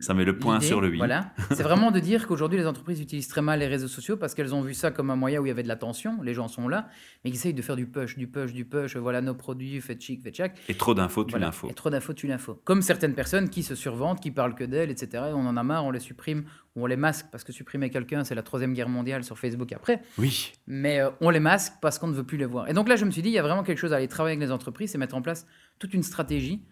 ça 0.00 0.14
met 0.14 0.24
le 0.24 0.38
point 0.38 0.60
sur 0.60 0.80
le. 0.80 0.96
Voilà. 0.96 1.32
C'est 1.50 1.62
vraiment 1.62 1.90
de 1.90 2.00
dire 2.00 2.26
qu'aujourd'hui, 2.26 2.58
les 2.58 2.66
entreprises 2.66 3.00
utilisent 3.00 3.28
très 3.28 3.42
mal 3.42 3.60
les 3.60 3.66
réseaux 3.66 3.88
sociaux 3.88 4.16
parce 4.16 4.34
qu'elles 4.34 4.54
ont 4.54 4.62
vu 4.62 4.74
ça 4.74 4.90
comme 4.90 5.10
un 5.10 5.16
moyen 5.16 5.40
où 5.40 5.46
il 5.46 5.48
y 5.48 5.52
avait 5.52 5.62
de 5.62 5.68
l'attention, 5.68 6.20
les 6.22 6.34
gens 6.34 6.48
sont 6.48 6.68
là, 6.68 6.88
mais 7.24 7.30
ils 7.30 7.34
essayent 7.34 7.54
de 7.54 7.62
faire 7.62 7.76
du 7.76 7.86
push, 7.86 8.16
du 8.16 8.26
push, 8.26 8.52
du 8.52 8.64
push. 8.64 8.96
Voilà 8.96 9.20
nos 9.20 9.34
produits, 9.34 9.80
faites 9.80 10.00
chic, 10.00 10.22
faites 10.22 10.36
chac. 10.36 10.58
Et 10.68 10.74
trop 10.74 10.94
d'infos, 10.94 11.24
tu 11.24 11.38
l'info. 11.38 11.68
Et 11.70 11.74
trop 11.74 11.90
d'infos, 11.90 12.14
tu 12.14 12.26
l'info. 12.26 12.60
Comme 12.64 12.82
certaines 12.82 13.14
personnes 13.14 13.48
qui 13.48 13.62
se 13.62 13.74
surventent, 13.74 14.20
qui 14.20 14.30
parlent 14.30 14.54
que 14.54 14.64
d'elles, 14.64 14.90
etc. 14.90 15.24
on 15.34 15.46
en 15.46 15.56
a 15.56 15.62
marre, 15.62 15.84
on 15.84 15.90
les 15.90 16.00
supprime, 16.00 16.44
ou 16.76 16.84
on 16.84 16.86
les 16.86 16.96
masque 16.96 17.26
parce 17.30 17.44
que 17.44 17.52
supprimer 17.52 17.90
quelqu'un, 17.90 18.24
c'est 18.24 18.34
la 18.34 18.42
troisième 18.42 18.72
guerre 18.72 18.88
mondiale 18.88 19.24
sur 19.24 19.38
Facebook 19.38 19.72
après. 19.72 20.02
Oui. 20.18 20.52
Mais 20.66 21.00
euh, 21.00 21.10
on 21.20 21.30
les 21.30 21.40
masque 21.40 21.74
parce 21.80 21.98
qu'on 21.98 22.08
ne 22.08 22.14
veut 22.14 22.24
plus 22.24 22.38
les 22.38 22.46
voir. 22.46 22.68
Et 22.68 22.72
donc 22.72 22.88
là, 22.88 22.96
je 22.96 23.04
me 23.04 23.10
suis 23.10 23.22
dit, 23.22 23.28
il 23.28 23.34
y 23.34 23.38
a 23.38 23.42
vraiment 23.42 23.62
quelque 23.62 23.78
chose 23.78 23.92
à 23.92 23.96
aller 23.96 24.08
travailler 24.08 24.36
avec 24.36 24.46
les 24.46 24.52
entreprises 24.52 24.94
et 24.94 24.98
mettre 24.98 25.14
en 25.14 25.22
place 25.22 25.46
toute 25.78 25.94
une 25.94 26.02
stratégie 26.02 26.62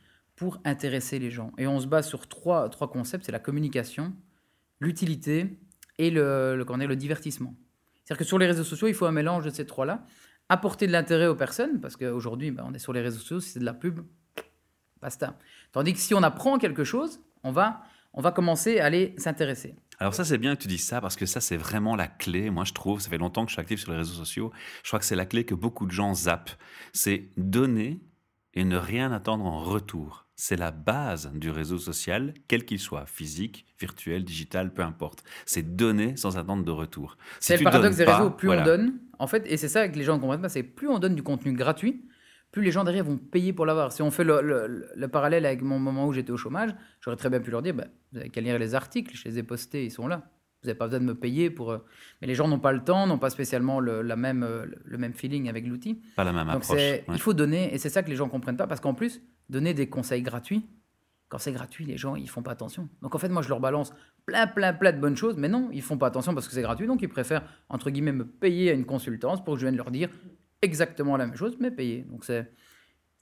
pour 0.40 0.58
intéresser 0.64 1.18
les 1.18 1.30
gens. 1.30 1.52
Et 1.58 1.66
on 1.66 1.78
se 1.80 1.86
base 1.86 2.08
sur 2.08 2.26
trois, 2.26 2.70
trois 2.70 2.90
concepts, 2.90 3.26
c'est 3.26 3.30
la 3.30 3.38
communication, 3.38 4.14
l'utilité 4.80 5.58
et 5.98 6.10
le, 6.10 6.56
le, 6.56 6.96
divertissement. 6.96 7.54
C'est-à-dire 8.02 8.16
que 8.16 8.24
sur 8.24 8.38
les 8.38 8.46
réseaux 8.46 8.64
sociaux, 8.64 8.88
il 8.88 8.94
faut 8.94 9.04
un 9.04 9.12
mélange 9.12 9.44
de 9.44 9.50
ces 9.50 9.66
trois-là. 9.66 10.06
Apporter 10.48 10.86
de 10.86 10.92
l'intérêt 10.92 11.26
aux 11.26 11.34
personnes, 11.34 11.78
parce 11.82 11.94
qu'aujourd'hui, 11.94 12.52
ben, 12.52 12.64
on 12.66 12.72
est 12.72 12.78
sur 12.78 12.94
les 12.94 13.02
réseaux 13.02 13.18
sociaux, 13.18 13.40
si 13.40 13.50
c'est 13.50 13.60
de 13.60 13.66
la 13.66 13.74
pub, 13.74 14.00
basta. 15.02 15.36
Tandis 15.72 15.92
que 15.92 15.98
si 15.98 16.14
on 16.14 16.22
apprend 16.22 16.56
quelque 16.56 16.84
chose, 16.84 17.20
on 17.42 17.52
va, 17.52 17.82
on 18.14 18.22
va 18.22 18.32
commencer 18.32 18.80
à 18.80 18.86
aller 18.86 19.14
s'intéresser. 19.18 19.76
Alors 19.98 20.14
ça, 20.14 20.24
c'est 20.24 20.38
bien 20.38 20.56
que 20.56 20.62
tu 20.62 20.68
dises 20.68 20.86
ça, 20.86 21.02
parce 21.02 21.16
que 21.16 21.26
ça, 21.26 21.42
c'est 21.42 21.58
vraiment 21.58 21.96
la 21.96 22.08
clé, 22.08 22.48
moi 22.48 22.64
je 22.64 22.72
trouve, 22.72 23.02
ça 23.02 23.10
fait 23.10 23.18
longtemps 23.18 23.44
que 23.44 23.50
je 23.50 23.56
suis 23.56 23.60
actif 23.60 23.80
sur 23.80 23.92
les 23.92 23.98
réseaux 23.98 24.14
sociaux, 24.14 24.52
je 24.84 24.88
crois 24.88 25.00
que 25.00 25.04
c'est 25.04 25.16
la 25.16 25.26
clé 25.26 25.44
que 25.44 25.54
beaucoup 25.54 25.84
de 25.84 25.92
gens 25.92 26.14
zappent. 26.14 26.52
C'est 26.94 27.28
donner 27.36 28.00
et 28.54 28.64
ne 28.64 28.78
rien 28.78 29.12
attendre 29.12 29.44
en 29.44 29.58
retour. 29.58 30.26
C'est 30.42 30.56
la 30.56 30.70
base 30.70 31.30
du 31.34 31.50
réseau 31.50 31.76
social, 31.76 32.32
quel 32.48 32.64
qu'il 32.64 32.78
soit, 32.78 33.04
physique, 33.04 33.66
virtuel, 33.78 34.24
digital, 34.24 34.72
peu 34.72 34.80
importe. 34.80 35.22
C'est 35.44 35.76
donner 35.76 36.16
sans 36.16 36.38
attendre 36.38 36.64
de 36.64 36.70
retour. 36.70 37.18
c'est 37.40 37.58
le 37.58 37.64
paradoxe 37.64 37.96
des 37.96 38.04
réseaux, 38.04 38.30
plus 38.30 38.48
on 38.48 38.64
donne, 38.64 39.00
en 39.18 39.26
fait, 39.26 39.44
et 39.44 39.58
c'est 39.58 39.68
ça 39.68 39.86
que 39.90 39.98
les 39.98 40.02
gens 40.02 40.16
ne 40.16 40.20
comprennent 40.22 40.40
pas, 40.40 40.48
c'est 40.48 40.62
plus 40.62 40.88
on 40.88 40.98
donne 40.98 41.14
du 41.14 41.22
contenu 41.22 41.52
gratuit, 41.52 42.08
plus 42.52 42.62
les 42.62 42.70
gens 42.70 42.84
derrière 42.84 43.04
vont 43.04 43.18
payer 43.18 43.52
pour 43.52 43.66
l'avoir. 43.66 43.92
Si 43.92 44.00
on 44.00 44.10
fait 44.10 44.24
le, 44.24 45.06
parallèle 45.12 45.44
avec 45.44 45.60
mon 45.60 45.78
moment 45.78 46.06
où 46.06 46.14
j'étais 46.14 46.30
au 46.30 46.38
chômage, 46.38 46.74
j'aurais 47.02 47.18
très 47.18 47.28
bien 47.28 47.40
pu 47.40 47.50
leur 47.50 47.60
dire, 47.60 47.74
bah, 47.74 47.88
vous 48.10 48.20
avez 48.20 48.30
qu'à 48.30 48.40
lire 48.40 48.58
les 48.58 48.74
articles, 48.74 49.14
je 49.14 49.28
les 49.28 49.40
ai 49.40 49.42
postés, 49.42 49.84
ils 49.84 49.90
sont 49.90 50.08
là. 50.08 50.30
Vous 50.62 50.66
n'avez 50.66 50.76
pas 50.76 50.86
besoin 50.86 51.00
de 51.00 51.06
me 51.06 51.14
payer 51.14 51.48
pour. 51.48 51.70
Euh, 51.70 51.78
mais 52.20 52.26
les 52.26 52.34
gens 52.34 52.46
n'ont 52.46 52.58
pas 52.58 52.72
le 52.72 52.84
temps, 52.84 53.06
n'ont 53.06 53.18
pas 53.18 53.30
spécialement 53.30 53.80
le, 53.80 54.02
la 54.02 54.16
même, 54.16 54.42
euh, 54.42 54.66
le 54.84 54.98
même 54.98 55.14
feeling 55.14 55.48
avec 55.48 55.66
l'outil. 55.66 56.02
Pas 56.16 56.24
la 56.24 56.32
même 56.32 56.46
Donc 56.48 56.64
approche. 56.64 56.80
Il 57.08 57.18
faut 57.18 57.32
donner, 57.32 57.72
et 57.74 57.78
c'est 57.78 57.88
ça 57.88 58.02
que 58.02 58.10
les 58.10 58.16
gens 58.16 58.26
ne 58.26 58.30
comprennent 58.30 58.58
pas, 58.58 58.66
parce 58.66 58.80
qu'en 58.80 58.92
plus, 58.92 59.22
donner 59.48 59.72
des 59.72 59.88
conseils 59.88 60.20
gratuits, 60.22 60.66
quand 61.30 61.38
c'est 61.38 61.52
gratuit, 61.52 61.86
les 61.86 61.96
gens, 61.96 62.14
ils 62.14 62.28
font 62.28 62.42
pas 62.42 62.50
attention. 62.50 62.88
Donc 63.00 63.14
en 63.14 63.18
fait, 63.18 63.28
moi, 63.30 63.40
je 63.40 63.48
leur 63.48 63.60
balance 63.60 63.94
plein, 64.26 64.46
plein, 64.46 64.74
plein 64.74 64.92
de 64.92 64.98
bonnes 64.98 65.16
choses, 65.16 65.36
mais 65.38 65.48
non, 65.48 65.70
ils 65.72 65.80
font 65.80 65.96
pas 65.96 66.08
attention 66.08 66.34
parce 66.34 66.46
que 66.46 66.52
c'est 66.52 66.62
gratuit, 66.62 66.86
donc 66.86 67.00
ils 67.00 67.08
préfèrent, 67.08 67.44
entre 67.70 67.88
guillemets, 67.90 68.12
me 68.12 68.26
payer 68.26 68.70
à 68.70 68.74
une 68.74 68.84
consultance 68.84 69.42
pour 69.42 69.54
que 69.54 69.60
je 69.60 69.66
vienne 69.66 69.76
leur 69.76 69.90
dire 69.90 70.10
exactement 70.60 71.16
la 71.16 71.26
même 71.26 71.36
chose, 71.36 71.56
mais 71.58 71.70
payer. 71.70 72.02
Donc 72.02 72.24
c'est. 72.24 72.52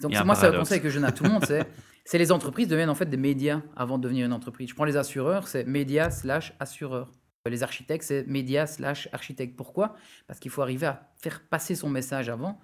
Donc 0.00 0.12
moi, 0.24 0.34
c'est 0.34 0.46
un 0.46 0.58
conseil 0.58 0.80
que 0.80 0.88
je 0.88 0.96
donne 0.96 1.04
à 1.04 1.12
tout 1.12 1.24
le 1.24 1.30
monde, 1.30 1.44
c'est 1.44 2.18
les 2.18 2.32
entreprises 2.32 2.68
deviennent 2.68 2.88
en 2.88 2.94
fait 2.94 3.06
des 3.06 3.18
médias 3.18 3.60
avant 3.76 3.98
de 3.98 4.02
devenir 4.02 4.24
une 4.24 4.32
entreprise. 4.32 4.70
Je 4.70 4.74
prends 4.74 4.86
les 4.86 4.96
assureurs, 4.96 5.46
c'est 5.46 5.64
médias 5.64 6.10
slash 6.10 6.54
assureurs. 6.58 7.12
Les 7.48 7.62
architectes, 7.62 8.04
c'est 8.04 8.26
médias 8.26 8.66
slash 8.66 9.08
architecte. 9.12 9.56
Pourquoi? 9.56 9.96
Parce 10.26 10.38
qu'il 10.38 10.50
faut 10.50 10.62
arriver 10.62 10.86
à 10.86 11.10
faire 11.16 11.40
passer 11.48 11.74
son 11.74 11.90
message 11.90 12.28
avant. 12.28 12.60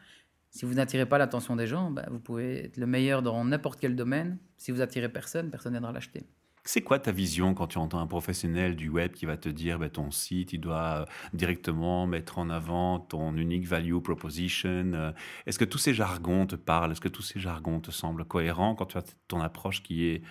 Si 0.50 0.64
vous 0.64 0.74
n'attirez 0.74 1.06
pas 1.06 1.18
l'attention 1.18 1.56
des 1.56 1.66
gens, 1.66 1.90
bah, 1.90 2.06
vous 2.10 2.20
pouvez 2.20 2.66
être 2.66 2.76
le 2.76 2.86
meilleur 2.86 3.22
dans 3.22 3.44
n'importe 3.44 3.80
quel 3.80 3.96
domaine. 3.96 4.38
Si 4.56 4.70
vous 4.70 4.80
attirez 4.80 5.08
personne, 5.08 5.50
personne 5.50 5.72
n'aidera 5.72 5.90
l'acheter. 5.90 6.26
C'est 6.66 6.80
quoi 6.80 6.98
ta 6.98 7.12
vision 7.12 7.52
quand 7.52 7.66
tu 7.66 7.78
entends 7.78 7.98
un 7.98 8.06
professionnel 8.06 8.74
du 8.74 8.88
web 8.88 9.12
qui 9.12 9.26
va 9.26 9.36
te 9.36 9.50
dire 9.50 9.78
bah, 9.78 9.90
ton 9.90 10.10
site, 10.10 10.52
il 10.54 10.60
doit 10.60 11.02
euh, 11.02 11.04
directement 11.34 12.06
mettre 12.06 12.38
en 12.38 12.48
avant 12.48 13.00
ton 13.00 13.36
unique 13.36 13.66
value 13.66 13.98
proposition 13.98 14.92
euh, 14.94 15.12
Est-ce 15.44 15.58
que 15.58 15.64
tous 15.66 15.78
ces 15.78 15.92
jargons 15.92 16.46
te 16.46 16.56
parlent? 16.56 16.92
Est-ce 16.92 17.02
que 17.02 17.08
tous 17.08 17.22
ces 17.22 17.38
jargons 17.38 17.80
te 17.80 17.90
semblent 17.90 18.24
cohérents 18.24 18.74
quand 18.76 18.86
tu 18.86 18.96
as 18.96 19.14
ton 19.28 19.40
approche 19.40 19.82
qui 19.82 20.06
est 20.06 20.22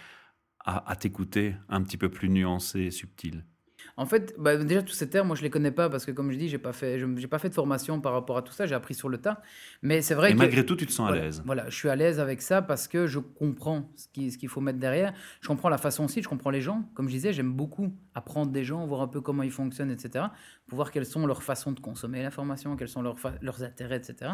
à, 0.65 0.89
à 0.89 0.95
t'écouter 0.95 1.55
un 1.69 1.83
petit 1.83 1.97
peu 1.97 2.09
plus 2.09 2.29
nuancée 2.29 2.81
et 2.81 2.91
subtile? 2.91 3.45
En 3.95 4.07
fait, 4.07 4.33
bah, 4.39 4.57
déjà, 4.57 4.81
tous 4.81 4.93
ces 4.93 5.07
termes, 5.09 5.27
moi, 5.27 5.35
je 5.35 5.43
les 5.43 5.51
connais 5.51 5.71
pas 5.71 5.87
parce 5.87 6.05
que, 6.05 6.11
comme 6.11 6.31
je 6.31 6.37
dis, 6.37 6.49
j'ai 6.49 6.57
pas 6.57 6.73
fait, 6.73 6.97
j'ai 6.99 7.27
pas 7.27 7.37
fait 7.37 7.49
de 7.49 7.53
formation 7.53 8.01
par 8.01 8.13
rapport 8.13 8.37
à 8.37 8.41
tout 8.41 8.53
ça. 8.53 8.65
J'ai 8.65 8.73
appris 8.73 8.95
sur 8.95 9.07
le 9.07 9.19
tas. 9.19 9.41
Mais 9.83 10.01
c'est 10.01 10.15
vrai 10.15 10.31
Et 10.31 10.33
malgré 10.33 10.65
tout, 10.65 10.75
tu 10.75 10.87
te 10.87 10.91
sens 10.91 11.11
à 11.11 11.13
l'aise. 11.13 11.43
Voilà, 11.45 11.69
je 11.69 11.75
suis 11.75 11.89
à 11.89 11.95
l'aise 11.95 12.19
avec 12.19 12.41
ça 12.41 12.63
parce 12.63 12.87
que 12.87 13.05
je 13.05 13.19
comprends 13.19 13.91
ce 13.95 14.07
qu'il 14.07 14.31
ce 14.31 14.37
qu'il 14.37 14.49
faut 14.49 14.61
mettre 14.61 14.79
derrière. 14.79 15.13
Je 15.41 15.47
comprends 15.47 15.69
la 15.69 15.77
façon 15.77 16.05
aussi, 16.05 16.23
je 16.23 16.27
comprends 16.27 16.49
les 16.49 16.61
gens. 16.61 16.89
Comme 16.95 17.07
je 17.07 17.13
disais, 17.13 17.33
j'aime 17.33 17.53
beaucoup 17.53 17.93
apprendre 18.15 18.51
des 18.51 18.63
gens, 18.63 18.85
voir 18.87 19.01
un 19.01 19.07
peu 19.07 19.21
comment 19.21 19.43
ils 19.43 19.51
fonctionnent, 19.51 19.91
etc. 19.91 20.25
Pour 20.67 20.77
voir 20.77 20.91
quelles 20.91 21.05
sont 21.05 21.27
leurs 21.27 21.43
façons 21.43 21.71
de 21.71 21.79
consommer 21.79 22.23
l'information, 22.23 22.75
quels 22.75 22.87
sont 22.87 23.03
leurs, 23.03 23.17
leurs 23.41 23.63
intérêts, 23.63 23.97
etc. 23.97 24.31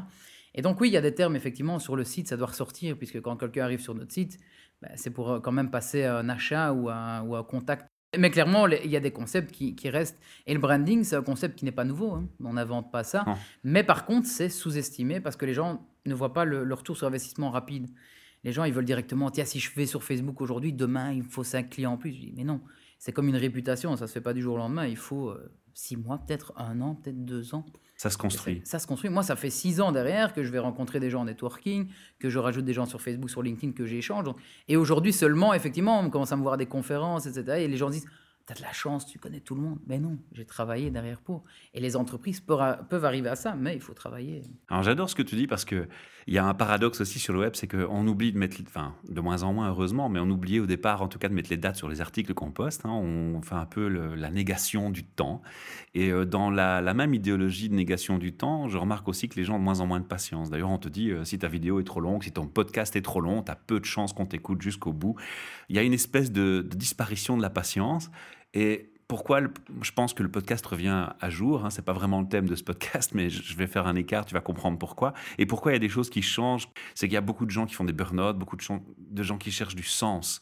Et 0.56 0.62
donc, 0.62 0.80
oui, 0.80 0.88
il 0.90 0.94
y 0.94 0.98
a 0.98 1.02
des 1.02 1.14
termes, 1.14 1.36
effectivement, 1.36 1.80
sur 1.80 1.96
le 1.96 2.04
site, 2.04 2.28
ça 2.28 2.38
doit 2.38 2.48
ressortir, 2.48 2.98
puisque 2.98 3.22
quand 3.22 3.36
quelqu'un 3.36 3.66
arrive 3.66 3.82
sur 3.82 3.94
notre 3.94 4.12
site, 4.12 4.40
bah, 4.82 4.90
c'est 4.96 5.12
pour 5.12 5.32
euh, 5.32 5.40
quand 5.40 5.52
même 5.52 5.70
passer 5.70 6.06
un 6.06 6.28
achat 6.30 6.74
ou 6.74 6.90
un, 6.90 7.22
ou 7.22 7.36
un 7.36 7.44
contact 7.44 7.88
mais 8.18 8.32
clairement, 8.32 8.68
il 8.68 8.90
y 8.90 8.96
a 8.96 9.00
des 9.00 9.12
concepts 9.12 9.52
qui, 9.52 9.90
restent. 9.90 10.20
Et 10.48 10.54
le 10.54 10.60
branding, 10.60 11.04
c'est 11.04 11.16
un 11.16 11.22
concept 11.22 11.58
qui 11.58 11.66
n'est 11.66 11.72
pas 11.72 11.86
nouveau. 11.86 12.14
Hein. 12.14 12.28
On 12.44 12.54
n'invente 12.54 12.92
pas 12.92 13.04
ça. 13.04 13.24
Mais 13.64 13.84
par 13.84 14.06
contre, 14.06 14.28
c'est 14.28 14.50
sous-estimé 14.50 15.20
parce 15.20 15.36
que 15.36 15.46
les 15.46 15.54
gens 15.54 15.86
ne 16.06 16.16
voient 16.16 16.34
pas 16.34 16.44
le, 16.46 16.74
retour 16.74 16.98
sur 16.98 17.06
investissement 17.06 17.52
rapide. 17.52 17.88
Les 18.44 18.52
gens, 18.52 18.64
ils 18.64 18.74
veulent 18.74 18.86
directement, 18.86 19.30
tiens, 19.30 19.46
si 19.46 19.60
je 19.60 19.70
fais 19.70 19.86
sur 19.86 20.04
Facebook 20.04 20.42
aujourd'hui, 20.42 20.74
demain, 20.74 21.12
il 21.12 21.24
me 21.24 21.30
faut 21.30 21.44
5 21.44 21.70
clients 21.70 21.94
en 21.94 21.98
plus. 21.98 22.14
Je 22.14 22.20
dis, 22.20 22.34
mais 22.36 22.46
non, 22.46 22.62
c'est 22.98 23.12
comme 23.12 23.28
une 23.28 23.36
réputation, 23.36 23.96
ça 23.96 24.06
ne 24.06 24.08
se 24.08 24.14
fait 24.14 24.22
pas 24.22 24.34
du 24.34 24.42
jour 24.42 24.56
au 24.56 24.58
lendemain. 24.58 24.88
Il 24.88 24.98
faut 24.98 25.34
6 25.69 25.69
euh, 25.92 25.98
mois, 25.98 26.18
peut-être 26.18 26.54
un 26.58 26.82
an, 26.82 26.96
peut-être 26.96 27.26
2 27.26 27.56
ans. 27.56 27.66
Ça 27.96 28.10
se 28.10 28.18
construit. 28.18 28.62
Ça, 28.64 28.80
se 28.80 28.88
construit. 28.88 29.10
Moi, 29.10 29.24
ça 29.24 29.36
fait 29.36 29.50
six 29.50 29.82
ans 29.82 29.92
derrière 29.92 30.34
que 30.34 30.44
je 30.44 30.52
vais 30.52 30.60
rencontrer 30.60 31.02
des 31.02 31.10
gens 31.10 31.22
en 31.22 31.26
networking, 31.26 31.90
que 32.18 32.30
je 32.30 32.40
rajoute 32.40 32.64
des 32.64 32.74
gens 32.74 32.86
sur 32.86 33.02
Facebook, 33.02 33.30
sur 33.30 33.44
LinkedIn, 33.44 33.74
que 33.74 33.86
j'échange. 33.86 34.26
Et 34.70 34.78
aujourd'hui 34.78 35.12
seulement, 35.12 35.54
effectivement, 35.54 36.00
on 36.00 36.10
commence 36.10 36.32
à 36.32 36.38
me 36.38 36.42
voir 36.42 36.54
à 36.54 36.58
des 36.58 36.66
conférences, 36.66 37.26
etc. 37.26 37.64
Et 37.64 37.68
les 37.68 37.76
gens 37.76 37.90
disent 37.90 38.08
T'as 38.50 38.56
de 38.56 38.64
la 38.64 38.74
chance, 38.74 39.06
tu 39.06 39.20
connais 39.20 39.42
tout 39.42 39.54
le 39.54 39.62
monde. 39.62 39.78
Mais 39.86 40.00
non, 40.00 40.18
j'ai 40.32 40.44
travaillé 40.44 40.90
derrière 40.90 41.22
pour. 41.22 41.44
Et 41.76 41.80
les 41.80 41.96
entreprises 41.96 42.40
peuvent, 42.40 43.06
arriver 43.06 43.30
à 43.30 43.36
ça, 43.36 43.54
mais 43.54 43.76
il 43.76 43.80
faut 43.80 43.94
travailler. 43.94 44.42
Alors 44.70 44.82
j'adore 44.82 45.08
ce 45.08 45.14
que 45.14 45.22
tu 45.22 45.36
dis 45.36 45.46
parce 45.46 45.66
qu'il 45.66 45.88
y 46.26 46.40
a 46.40 46.46
un 46.48 46.56
paradoxe 46.56 47.00
aussi 47.00 47.20
sur 47.20 47.32
le 47.32 47.42
web, 47.42 47.52
c'est 47.54 47.68
qu'on 47.68 48.08
oublie 48.08 48.32
de 48.32 48.40
mettre, 48.40 48.58
enfin 48.66 48.96
de 49.08 49.22
moins 49.22 49.44
en 49.44 49.54
moins 49.54 49.70
heureusement, 49.70 50.10
mais 50.10 50.20
on 50.20 50.32
oubliait 50.32 50.60
au 50.60 50.66
départ 50.66 51.04
en 51.04 51.08
tout 51.08 51.20
cas 51.20 51.30
de 51.30 51.36
mettre 51.36 51.52
les 51.52 51.58
dates 51.58 51.76
sur 51.76 51.90
les 51.90 52.02
articles 52.02 52.34
qu'on 52.34 52.50
poste. 52.50 52.88
Hein. 52.88 52.90
On 52.90 53.40
fait 53.44 53.54
un 53.54 53.68
peu 53.68 53.88
la 53.88 54.32
négation 54.32 54.90
du 54.90 55.04
temps. 55.04 55.44
Et 55.94 56.12
euh, 56.12 56.26
dans 56.26 56.50
la, 56.50 56.82
même 56.96 57.14
idéologie 57.14 57.70
de 57.70 57.76
négation 57.76 58.18
du 58.18 58.34
temps, 58.34 58.68
je 58.68 58.80
remarque 58.80 59.08
aussi 59.08 59.30
que 59.30 59.36
les 59.36 59.44
gens 59.44 59.58
ont 59.58 59.60
de 59.60 59.64
moins 59.64 59.80
en 59.80 59.86
moins 59.86 60.00
de 60.00 60.06
patience. 60.06 60.50
D'ailleurs, 60.50 60.72
on 60.72 60.80
te 60.80 60.90
dit, 60.90 61.12
euh, 61.12 61.24
si 61.24 61.38
ta 61.38 61.48
vidéo 61.48 61.80
est 61.80 61.84
trop 61.84 62.00
longue, 62.00 62.24
si 62.24 62.32
ton 62.32 62.48
podcast 62.48 62.96
est 62.96 63.04
trop 63.04 63.22
long, 63.22 63.44
tu 63.44 63.52
as 63.52 63.56
peu 63.56 63.80
de 63.80 63.86
chances 63.86 64.12
qu'on 64.12 64.26
t'écoute 64.26 64.64
jusqu'au 64.64 64.92
bout. 64.92 65.16
Il 65.70 65.76
y 65.76 65.80
a 65.80 65.84
une 65.84 65.94
espèce 65.94 66.32
de 66.32 66.68
disparition 66.76 67.38
de 67.38 67.44
la 67.44 67.52
patience. 67.52 68.10
Et 68.54 68.92
pourquoi 69.10 69.42
je 69.82 69.92
pense 69.92 70.14
que 70.14 70.22
le 70.22 70.30
podcast 70.30 70.64
revient 70.68 71.08
à 71.20 71.30
jour 71.32 71.66
hein, 71.66 71.72
C'est 71.72 71.82
pas 71.82 71.94
vraiment 71.94 72.22
le 72.22 72.28
thème 72.28 72.48
de 72.48 72.56
ce 72.56 72.64
podcast, 72.64 73.12
mais 73.16 73.32
je 73.32 73.58
vais 73.58 73.66
faire 73.66 73.88
un 73.88 73.96
écart, 73.96 74.24
tu 74.24 74.36
vas 74.36 74.42
comprendre 74.42 74.78
pourquoi. 74.78 75.14
Et 75.40 75.48
pourquoi 75.48 75.72
il 75.72 75.76
y 75.76 75.78
a 75.78 75.80
des 75.80 75.90
choses 75.90 76.12
qui 76.12 76.22
changent 76.22 76.70
C'est 76.94 77.08
qu'il 77.08 77.16
y 77.16 77.18
a 77.18 77.22
beaucoup 77.22 77.48
de 77.48 77.52
gens 77.52 77.66
qui 77.66 77.74
font 77.74 77.86
des 77.86 77.94
burn-out, 77.94 78.38
beaucoup 78.38 78.56
de, 78.56 79.24
gens 79.24 79.38
qui 79.40 79.52
cherchent 79.52 79.76
du 79.76 79.84
sens. 79.84 80.42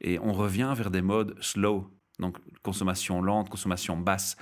Et 0.00 0.18
on 0.18 0.32
revient 0.32 0.72
vers 0.76 0.90
des 0.90 1.00
modes 1.00 1.36
slow, 1.40 1.96
donc 2.18 2.38
consommation 2.64 3.22
lente, 3.22 3.50
consommation 3.50 3.96
basse. 3.96 4.36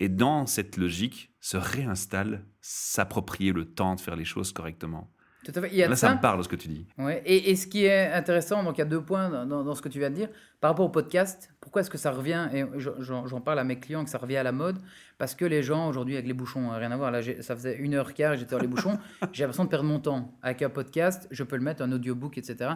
Et 0.00 0.08
dans 0.08 0.46
cette 0.46 0.76
logique 0.76 1.32
se 1.38 1.56
réinstalle 1.56 2.44
s'approprier 2.60 3.52
le 3.52 3.64
temps 3.64 3.94
de 3.94 4.00
faire 4.00 4.16
les 4.16 4.24
choses 4.24 4.52
correctement. 4.52 5.12
Tout 5.44 5.52
à 5.54 5.60
fait. 5.62 5.68
Il 5.72 5.76
y 5.76 5.82
a 5.82 5.88
Là, 5.88 5.96
ça. 5.96 6.14
me 6.14 6.20
parle 6.20 6.42
ce 6.44 6.48
que 6.48 6.56
tu 6.56 6.68
dis. 6.68 6.86
Ouais. 6.98 7.22
Et, 7.24 7.56
ce 7.56 7.66
qui 7.66 7.84
est 7.84 8.12
intéressant, 8.12 8.62
donc 8.62 8.76
il 8.76 8.80
y 8.80 8.82
a 8.82 8.86
deux 8.86 9.00
points 9.00 9.46
dans, 9.46 9.74
ce 9.74 9.82
que 9.82 9.88
tu 9.88 9.98
viens 9.98 10.10
de 10.10 10.16
dire. 10.16 10.28
Par 10.60 10.70
rapport 10.72 10.84
au 10.84 10.90
podcast, 10.90 11.50
pourquoi 11.60 11.80
est-ce 11.80 11.90
que 11.90 11.98
ça 11.98 12.10
revient 12.10 12.48
Et 12.52 12.64
j'en 12.76 13.40
parle 13.40 13.58
à 13.58 13.64
mes 13.64 13.78
clients 13.78 14.04
que 14.04 14.10
ça 14.10 14.18
revient 14.18 14.36
à 14.36 14.42
la 14.42 14.52
mode? 14.52 14.78
Parce 15.18 15.34
que 15.34 15.44
les 15.44 15.62
gens 15.62 15.88
aujourd'hui 15.88 16.14
avec 16.14 16.26
les 16.26 16.34
bouchons, 16.34 16.70
rien 16.70 16.92
à 16.92 16.96
voir. 16.96 17.10
Là, 17.10 17.20
ça 17.40 17.56
faisait 17.56 17.76
une 17.76 17.94
heure 17.94 18.12
quart, 18.12 18.36
j'étais 18.36 18.54
dans 18.54 18.60
les 18.60 18.68
bouchons. 18.68 18.98
J'ai 19.32 19.44
l'impression 19.44 19.64
de 19.64 19.70
perdre 19.70 19.86
mon 19.86 20.00
temps. 20.00 20.34
Avec 20.42 20.62
un 20.62 20.70
podcast, 20.70 21.26
je 21.30 21.42
peux 21.42 21.56
le 21.56 21.62
mettre, 21.62 21.82
un 21.82 21.92
audiobook, 21.92 22.36
etc. 22.36 22.72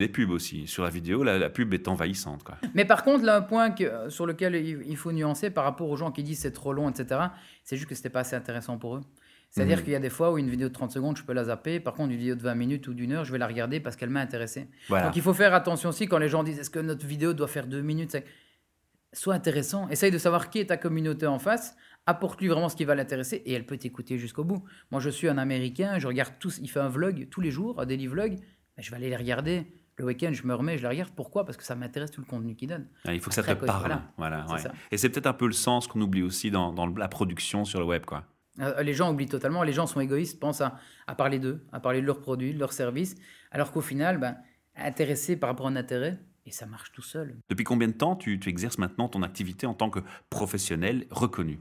Les 0.00 0.08
pubs 0.08 0.30
aussi. 0.30 0.66
Sur 0.66 0.82
la 0.82 0.90
vidéo, 0.90 1.22
la, 1.22 1.48
pub 1.48 1.72
est 1.74 1.86
envahissante. 1.86 2.42
Quoi. 2.42 2.56
Mais 2.74 2.84
par 2.84 3.04
contre, 3.04 3.24
là, 3.24 3.36
un 3.36 3.42
point 3.42 3.70
que, 3.70 4.08
sur 4.08 4.26
lequel 4.26 4.56
il, 4.56 4.96
faut 4.96 5.12
nuancer 5.12 5.50
par 5.50 5.64
rapport 5.64 5.88
aux 5.88 5.96
gens 5.96 6.10
qui 6.10 6.22
disent 6.22 6.40
c'est 6.40 6.52
trop 6.52 6.72
long, 6.72 6.90
etc., 6.90 7.20
c'est 7.62 7.76
juste 7.76 7.88
que 7.88 7.94
c'était 7.94 8.10
pas 8.10 8.20
assez 8.20 8.34
intéressant 8.34 8.78
pour 8.78 8.96
eux. 8.96 9.00
C'est-à-dire 9.52 9.78
mhm. 9.78 9.84
qu'il 9.84 9.92
y 9.92 9.96
a 9.96 10.00
des 10.00 10.10
fois 10.10 10.32
où 10.32 10.38
une 10.38 10.48
vidéo 10.48 10.68
de 10.68 10.72
30 10.72 10.90
secondes, 10.90 11.16
je 11.18 11.24
peux 11.24 11.34
la 11.34 11.44
zapper. 11.44 11.78
Par 11.78 11.92
contre, 11.92 12.10
une 12.10 12.16
vidéo 12.16 12.34
de 12.34 12.40
20 12.40 12.54
minutes 12.54 12.88
ou 12.88 12.94
d'une 12.94 13.12
heure, 13.12 13.24
je 13.24 13.32
vais 13.32 13.38
la 13.38 13.46
regarder 13.46 13.80
parce 13.80 13.96
qu'elle 13.96 14.08
m'a 14.08 14.20
intéressé. 14.20 14.68
Donc 14.88 15.14
il 15.14 15.22
faut 15.22 15.34
faire 15.34 15.52
attention 15.52 15.90
aussi 15.90 16.08
quand 16.08 16.18
les 16.18 16.30
gens 16.30 16.42
disent 16.42 16.58
est-ce 16.58 16.70
que 16.70 16.78
notre 16.78 17.06
vidéo 17.06 17.34
doit 17.34 17.48
faire 17.48 17.66
deux 17.66 17.82
minutes 17.82 18.16
Sois 19.12 19.34
intéressant. 19.34 19.90
Essaye 19.90 20.10
de 20.10 20.16
savoir 20.16 20.48
qui 20.48 20.58
est 20.58 20.66
ta 20.66 20.78
communauté 20.78 21.26
en 21.26 21.38
face. 21.38 21.76
Apporte-lui 22.06 22.48
vraiment 22.48 22.70
ce 22.70 22.76
qui 22.76 22.86
va 22.86 22.94
l'intéresser 22.94 23.42
et 23.44 23.52
elle 23.52 23.66
peut 23.66 23.76
t'écouter 23.76 24.18
jusqu'au 24.18 24.42
bout. 24.42 24.64
Moi, 24.90 25.02
je 25.02 25.10
suis 25.10 25.28
un 25.28 25.36
Américain, 25.36 25.98
je 25.98 26.06
regarde 26.06 26.32
tous. 26.38 26.58
Il 26.62 26.70
fait 26.70 26.80
un 26.80 26.88
vlog 26.88 27.28
tous 27.30 27.42
les 27.42 27.50
jours, 27.50 27.78
un 27.78 27.84
daily 27.84 28.06
vlog. 28.06 28.38
je 28.78 28.90
vais 28.90 28.96
aller 28.96 29.10
les 29.10 29.16
regarder. 29.16 29.66
Le 29.98 30.06
week-end, 30.06 30.30
je 30.32 30.46
me 30.46 30.54
remets, 30.54 30.78
je 30.78 30.82
les 30.82 30.88
regarde. 30.88 31.10
Pourquoi? 31.14 31.44
Parce 31.44 31.58
que 31.58 31.64
ça 31.64 31.74
m'intéresse 31.74 32.10
tout 32.10 32.22
le 32.22 32.26
contenu 32.26 32.56
qu'il 32.56 32.70
donne. 32.70 32.88
Ah, 33.04 33.12
il 33.12 33.20
faut 33.20 33.28
que 33.28 33.34
ça 33.34 33.42
te 33.42 33.52
parle. 33.52 34.00
Voilà. 34.16 34.46
Et 34.90 34.96
c'est 34.96 35.10
peut-être 35.10 35.26
un 35.26 35.34
peu 35.34 35.46
le 35.46 35.52
sens 35.52 35.86
qu'on 35.86 36.00
oublie 36.00 36.22
aussi 36.22 36.50
dans, 36.50 36.72
dans 36.72 36.86
la 36.86 37.08
production 37.08 37.66
sur 37.66 37.80
le 37.80 37.84
web. 37.84 38.06
quoi. 38.06 38.24
Euh, 38.60 38.82
les 38.82 38.92
gens 38.92 39.10
oublient 39.10 39.28
totalement, 39.28 39.62
les 39.62 39.72
gens 39.72 39.86
sont 39.86 40.00
égoïstes, 40.00 40.38
pensent 40.38 40.60
à, 40.60 41.14
parler 41.16 41.38
d'eux, 41.38 41.64
à 41.72 41.80
parler 41.80 42.00
de 42.00 42.06
leurs 42.06 42.20
produits, 42.20 42.52
de 42.52 42.58
leurs 42.58 42.72
services, 42.72 43.14
alors 43.50 43.72
qu'au 43.72 43.80
final, 43.80 44.18
ben, 44.18 44.36
intéressé 44.76 45.36
par 45.36 45.48
rapport 45.48 45.66
à 45.66 45.70
un 45.70 45.76
intérêt, 45.76 46.18
et 46.44 46.50
ça 46.50 46.66
marche 46.66 46.92
tout 46.92 47.02
seul. 47.02 47.36
Depuis 47.48 47.64
combien 47.64 47.88
de 47.88 47.92
temps 47.92 48.16
tu, 48.16 48.38
exerces 48.46 48.78
maintenant 48.78 49.08
ton 49.08 49.22
activité 49.22 49.66
en 49.66 49.74
tant 49.74 49.90
que 49.90 50.00
professionnel 50.28 51.06
reconnu? 51.10 51.60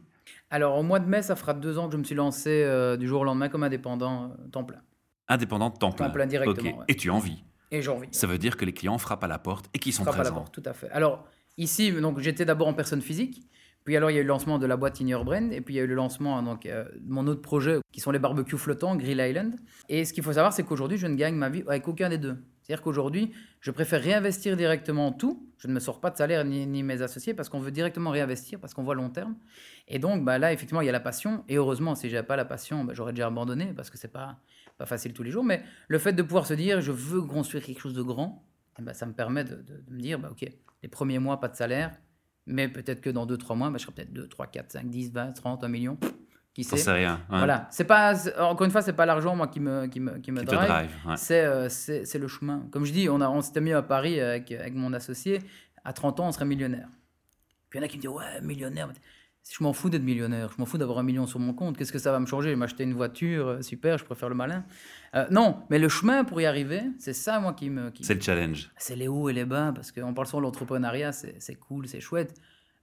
Alors 0.50 0.78
au 0.78 0.84
mois 0.84 1.00
de 1.00 1.08
mai, 1.08 1.22
ça 1.22 1.36
fera 1.36 1.54
deux 1.54 1.78
ans 1.78 1.88
que 1.88 1.94
je 1.94 1.98
me 1.98 2.04
suis 2.04 2.16
lancé 2.16 2.64
euh, 2.64 2.98
du 2.98 3.08
jour 3.08 3.22
au 3.22 3.24
lendemain 3.24 3.48
comme 3.48 3.64
indépendant 3.64 4.26
euh, 4.26 4.48
temps 4.50 4.64
plein. 4.64 4.82
Indépendant 5.28 5.70
temps 5.70 5.92
plein 5.92 6.08
Temps 6.08 6.12
plein 6.12 6.26
directement. 6.26 6.84
Et 6.88 6.96
tu 6.96 7.10
en 7.10 7.20
vis 7.20 7.44
Et 7.70 7.82
j'en 7.82 8.00
vis. 8.00 8.10
Ça 8.12 8.28
veut 8.28 8.38
dire 8.38 8.58
que 8.58 8.66
les 8.66 8.74
clients 8.74 8.98
frappent 8.98 9.24
à 9.24 9.28
la 9.28 9.40
porte 9.40 9.70
et 9.74 9.80
qu'ils 9.80 9.94
sont 9.94 10.04
présents. 10.04 10.20
à 10.20 10.24
la 10.24 10.32
porte, 10.32 10.54
tout 10.54 10.64
à 10.66 10.74
fait. 10.74 10.90
Alors 10.90 11.26
ici, 11.58 11.92
donc 11.92 12.20
j'étais 12.20 12.44
d'abord 12.44 12.68
en 12.68 12.74
personne 12.74 13.02
physique, 13.02 13.48
Puis 13.84 13.98
alors, 13.98 14.12
il 14.12 14.14
y 14.14 14.18
a 14.18 14.20
eu 14.20 14.24
le 14.24 14.30
lancement 14.30 14.60
de 14.60 14.66
la 14.66 14.78
boîte 14.78 15.02
In 15.02 15.08
Your 15.08 15.26
Brand, 15.26 15.52
et 15.52 15.62
puis 15.62 15.74
il 15.74 15.78
y 15.78 15.80
a 15.80 15.84
eu 15.84 15.88
le 15.88 15.96
lancement 15.96 16.42
donc, 16.44 16.66
euh, 16.66 16.86
de 16.96 17.12
mon 17.12 17.26
autre 17.28 17.42
projet, 17.42 17.80
qui 17.92 18.00
sont 18.00 18.12
les 18.12 18.20
barbecues 18.20 18.58
flottants, 18.58 18.96
Grill 18.96 19.20
Island. 19.20 19.56
Et 19.90 20.06
ce 20.06 20.14
qu'il 20.14 20.24
faut 20.24 20.34
savoir, 20.34 20.54
c'est 20.54 20.64
qu'aujourd'hui, 20.64 20.98
je 20.98 21.08
ne 21.08 21.16
gagne 21.16 21.36
ma 21.36 21.50
vie 21.50 21.64
avec 21.68 21.88
aucun 21.88 22.10
des 22.10 22.20
deux. 22.20 22.38
C'est-à-dire 22.62 22.84
qu'aujourd'hui, 22.84 23.32
je 23.60 23.72
préfère 23.72 24.02
réinvestir 24.02 24.56
directement 24.56 25.12
tout. 25.12 25.50
Je 25.58 25.68
ne 25.68 25.74
me 25.74 25.80
sors 25.80 26.00
pas 26.00 26.12
de 26.12 26.18
salaire 26.18 26.46
ni, 26.46 26.84
mes 26.84 27.02
associés 27.02 27.34
parce 27.34 27.50
qu'on 27.50 27.60
veut 27.60 27.72
directement 27.72 28.12
réinvestir, 28.12 28.60
parce 28.60 28.74
qu'on 28.74 28.84
voit 28.84 28.96
long 28.96 29.10
terme. 29.10 29.36
Et 29.88 29.98
donc, 29.98 30.24
bah, 30.24 30.38
là, 30.38 30.54
effectivement, 30.54 30.82
il 30.82 30.86
y 30.86 30.90
a 30.90 30.94
la 30.94 31.00
passion. 31.00 31.44
Et 31.50 31.56
heureusement, 31.56 31.96
si 31.96 32.10
j'avais 32.10 32.26
pas 32.26 32.36
la 32.36 32.46
passion, 32.46 32.84
bah, 32.84 32.94
j'aurais 32.96 33.14
déjà 33.14 33.28
abandonné 33.28 33.74
parce 33.76 33.90
que 33.90 33.98
c'est 33.98 34.12
pas, 34.12 34.38
pas 34.78 34.86
facile 34.86 35.14
tous 35.14 35.24
les 35.24 35.32
jours. 35.32 35.44
Mais 35.44 35.64
le 35.88 35.98
fait 35.98 36.14
de 36.14 36.22
pouvoir 36.22 36.46
se 36.46 36.54
dire, 36.54 36.82
je 36.82 36.92
veux 36.92 37.24
construire 37.24 37.64
quelque 37.64 37.82
chose 37.82 37.96
de 37.96 38.04
grand, 38.04 38.46
eh 38.80 38.84
ben, 38.84 38.94
ça 38.94 39.06
me 39.08 39.14
permet 39.14 39.44
de, 39.44 39.56
de, 39.56 39.84
me 39.90 40.00
dire, 40.00 40.20
bah, 40.20 40.30
OK, 40.32 40.48
les 40.84 40.90
premiers 40.90 41.20
mois, 41.20 41.40
pas 41.40 41.48
de 41.48 41.56
salaire, 41.56 41.92
mais 42.46 42.68
peut-être 42.68 43.02
que 43.02 43.10
dans 43.10 43.26
2-3 43.26 43.56
mois, 43.56 43.70
bah, 43.70 43.78
je 43.78 43.84
serai 43.84 43.94
peut-être 43.94 44.14
2, 44.14 44.28
3, 44.28 44.48
4, 44.48 44.72
5, 44.72 44.90
10, 44.90 45.12
20, 45.12 45.32
30, 45.34 45.64
1 45.64 45.68
million. 45.68 45.98
Qui 46.54 46.66
sait 46.66 46.76
C'est 46.76 46.92
rien. 46.92 47.22
Voilà. 47.30 47.68
C'est 47.72 47.86
pas, 47.86 48.14
encore 48.40 48.66
une 48.66 48.72
fois, 48.72 48.82
c'est 48.82 48.94
pas 48.94 49.06
l'argent 49.06 49.36
moi 49.36 49.48
qui 49.48 49.62
me, 49.62 49.88
qui 49.88 50.02
me, 50.02 50.18
qui 50.18 50.34
me 50.34 50.44
drive. 50.44 50.68
drive 50.68 50.92
euh, 51.32 51.70
C'est, 51.70 52.06
c'est, 52.06 52.20
le 52.20 52.28
chemin. 52.28 52.68
Comme 52.72 52.84
je 52.84 52.92
dis, 52.92 53.08
on, 53.08 53.22
a, 53.22 53.30
on 53.30 53.42
s'était 53.42 53.62
mis 53.62 53.72
à 53.72 53.82
Paris 53.82 54.20
avec, 54.20 54.52
avec 54.52 54.74
mon 54.74 54.92
associé. 54.92 55.40
À 55.86 55.94
30 55.94 56.20
ans, 56.20 56.28
on 56.28 56.32
serait 56.34 56.46
millionnaire. 56.46 56.90
Puis 57.70 57.80
il 57.80 57.82
y 57.82 57.84
en 57.84 57.86
a 57.86 57.88
qui 57.88 57.98
me 57.98 58.02
disent, 58.02 58.12
ouais, 58.12 58.42
millionnaire. 58.42 58.92
Je 59.50 59.64
m'en 59.64 59.74
fous 59.74 59.90
d'être 59.90 60.04
millionnaire, 60.04 60.52
je 60.54 60.60
m'en 60.60 60.66
fous 60.66 60.78
d'avoir 60.78 61.00
un 61.00 61.04
million 61.04 61.26
sur 61.26 61.40
mon 61.40 61.54
compte. 61.54 61.78
Qu'est-ce 61.78 61.92
que 61.92 62.00
ça 62.00 62.12
va 62.12 62.20
me 62.20 62.26
changer? 62.26 62.56
M'acheter 62.56 62.84
une 62.84 62.94
voiture, 62.94 63.48
euh, 63.48 63.62
super, 63.62 63.98
je 63.98 64.06
préfère 64.06 64.30
le 64.30 64.36
malin. 64.36 64.64
Euh, 65.16 65.26
non, 65.30 65.58
mais 65.70 65.80
le 65.80 65.90
chemin 65.90 66.24
pour 66.24 66.40
y 66.40 66.46
arriver, 66.46 66.84
c'est 67.00 67.14
ça, 67.14 67.40
moi, 67.40 67.54
qui 67.54 67.70
me. 67.70 67.92
C'est 68.02 68.14
le 68.14 68.22
challenge. 68.22 68.72
C'est 68.78 68.96
les 68.96 69.08
hauts 69.08 69.30
et 69.30 69.34
les 69.34 69.46
bas, 69.46 69.72
parce 69.76 69.92
qu'on 69.92 70.14
parle 70.14 70.28
souvent 70.28 70.42
de 70.42 70.46
l'entrepreneuriat, 70.46 71.12
c'est 71.12 71.56
cool, 71.56 71.88
c'est 71.88 72.00
chouette. 72.00 72.40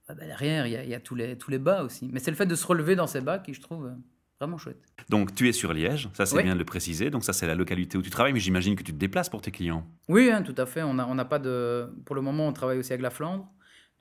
Bah, 0.07 0.15
derrière, 0.15 0.65
il 0.65 0.89
y, 0.89 0.95
a, 0.95 0.99
tous, 0.99 1.15
les, 1.15 1.37
tous 1.37 1.51
les 1.51 1.59
bas 1.59 1.83
aussi. 1.83 2.09
Mais 2.11 2.19
c'est 2.19 2.31
le 2.31 2.37
fait 2.37 2.47
de 2.47 2.55
se 2.55 2.65
relever 2.65 2.95
dans 2.95 3.07
ces 3.07 3.21
bas 3.21 3.37
qui, 3.37 3.53
je 3.53 3.61
trouve, 3.61 3.85
euh, 3.85 3.93
vraiment 4.39 4.57
chouette. 4.57 4.81
Donc, 5.07 5.35
tu 5.35 5.47
es 5.47 5.51
sur 5.51 5.71
Liège, 5.71 6.09
ça 6.13 6.25
c'est 6.25 6.41
bien 6.41 6.53
de 6.53 6.59
le 6.59 6.65
préciser. 6.65 7.09
Donc, 7.09 7.23
ça 7.23 7.33
c'est 7.33 7.45
la 7.45 7.55
localité 7.55 7.97
où 7.97 8.01
tu 8.01 8.09
travailles, 8.09 8.33
mais 8.33 8.39
j'imagine 8.39 8.75
que 8.75 8.83
tu 8.83 8.91
te 8.91 8.97
déplaces 8.97 9.29
pour 9.29 9.41
tes 9.41 9.51
clients. 9.51 9.87
Oui, 10.07 10.31
hein, 10.31 10.41
tout 10.41 10.55
à 10.57 10.65
fait. 10.65 10.81
On 10.81 10.95
n'a 10.95 11.07
on 11.07 11.17
a 11.19 11.25
pas 11.25 11.39
de. 11.39 11.93
Pour 12.05 12.15
le 12.15 12.21
moment, 12.21 12.47
on 12.47 12.53
travaille 12.53 12.79
aussi 12.79 12.91
avec 12.91 13.03
la 13.03 13.11
Flandre. 13.11 13.47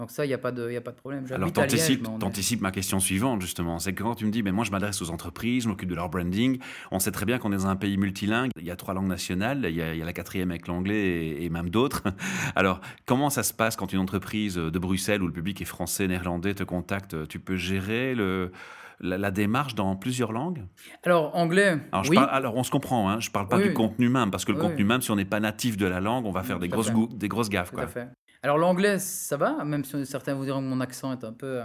Donc 0.00 0.12
ça, 0.12 0.24
il 0.24 0.28
n'y 0.28 0.34
a, 0.34 0.38
pas 0.38 0.52
de, 0.52 0.70
y 0.70 0.76
a 0.76 0.80
pas 0.80 0.92
de 0.92 0.96
problème. 0.96 1.24
Alors, 1.32 1.52
tu 1.52 1.58
anticipes, 1.58 2.60
ma 2.60 2.70
question 2.70 3.00
suivante, 3.00 3.42
justement. 3.42 3.80
C'est 3.80 3.94
que 3.94 4.04
quand 4.04 4.14
tu 4.14 4.26
me 4.26 4.30
dis, 4.30 4.44
mais 4.44 4.52
moi, 4.52 4.64
je 4.64 4.70
m'adresse 4.70 5.02
aux 5.02 5.10
entreprises, 5.10 5.64
je 5.64 5.68
m'occupe 5.68 5.88
de 5.88 5.96
leur 5.96 6.08
branding, 6.08 6.60
on 6.92 7.00
sait 7.00 7.10
très 7.10 7.26
bien 7.26 7.38
qu'on 7.38 7.50
est 7.50 7.56
dans 7.56 7.66
un 7.66 7.74
pays 7.74 7.96
multilingue. 7.96 8.50
Il 8.60 8.64
y 8.64 8.70
a 8.70 8.76
trois 8.76 8.94
langues 8.94 9.08
nationales, 9.08 9.66
il 9.68 9.74
y 9.74 9.82
a, 9.82 10.04
la 10.04 10.12
quatrième 10.12 10.52
avec 10.52 10.68
l'anglais 10.68 11.42
et, 11.42 11.50
même 11.50 11.68
d'autres. 11.68 12.04
Alors, 12.54 12.80
comment 13.06 13.28
ça 13.28 13.42
se 13.42 13.52
passe 13.52 13.74
quand 13.74 13.92
une 13.92 13.98
entreprise 13.98 14.54
de 14.54 14.78
Bruxelles 14.78 15.20
où 15.20 15.26
le 15.26 15.32
public 15.32 15.60
est 15.62 15.64
français, 15.64 16.06
néerlandais 16.06 16.54
te 16.54 16.62
contacte? 16.62 17.26
Tu 17.26 17.40
peux 17.40 17.56
gérer 17.56 18.14
le... 18.14 18.52
La, 19.00 19.30
démarche 19.30 19.76
dans 19.76 19.94
plusieurs 19.94 20.32
langues? 20.32 20.64
Alors, 21.04 21.34
anglais. 21.36 21.78
Alors, 21.92 22.06
oui. 22.08 22.16
alors 22.18 22.56
on 22.56 22.64
se 22.64 22.70
comprend, 22.70 23.08
hein, 23.08 23.20
je 23.20 23.28
ne 23.28 23.32
parle 23.32 23.46
pas 23.46 23.60
du 23.60 23.72
contenu 23.72 24.08
même, 24.08 24.32
parce 24.32 24.44
que 24.44 24.50
le 24.50 24.58
contenu 24.58 24.84
même, 24.84 25.02
si 25.02 25.12
on 25.12 25.16
n'est 25.16 25.24
pas 25.24 25.38
natif 25.38 25.76
de 25.76 25.86
la 25.86 26.00
langue, 26.00 26.26
on 26.26 26.32
va 26.32 26.42
faire 26.42 26.58
des 26.58 26.68
grosses, 26.68 26.92
des 27.14 27.28
grosses 27.28 27.48
gaffes. 27.48 27.70
Tout 27.70 27.76
quoi. 27.76 27.84
à 27.84 27.88
fait. 27.88 28.08
Alors 28.42 28.58
l'anglais, 28.58 28.98
ça 28.98 29.36
va, 29.36 29.64
même 29.64 29.84
si 29.84 30.06
certains 30.06 30.34
vous 30.34 30.44
diront 30.44 30.60
que 30.60 30.66
mon 30.66 30.80
accent 30.80 31.12
est 31.12 31.24
un 31.24 31.32
peu 31.32 31.60
euh, 31.60 31.64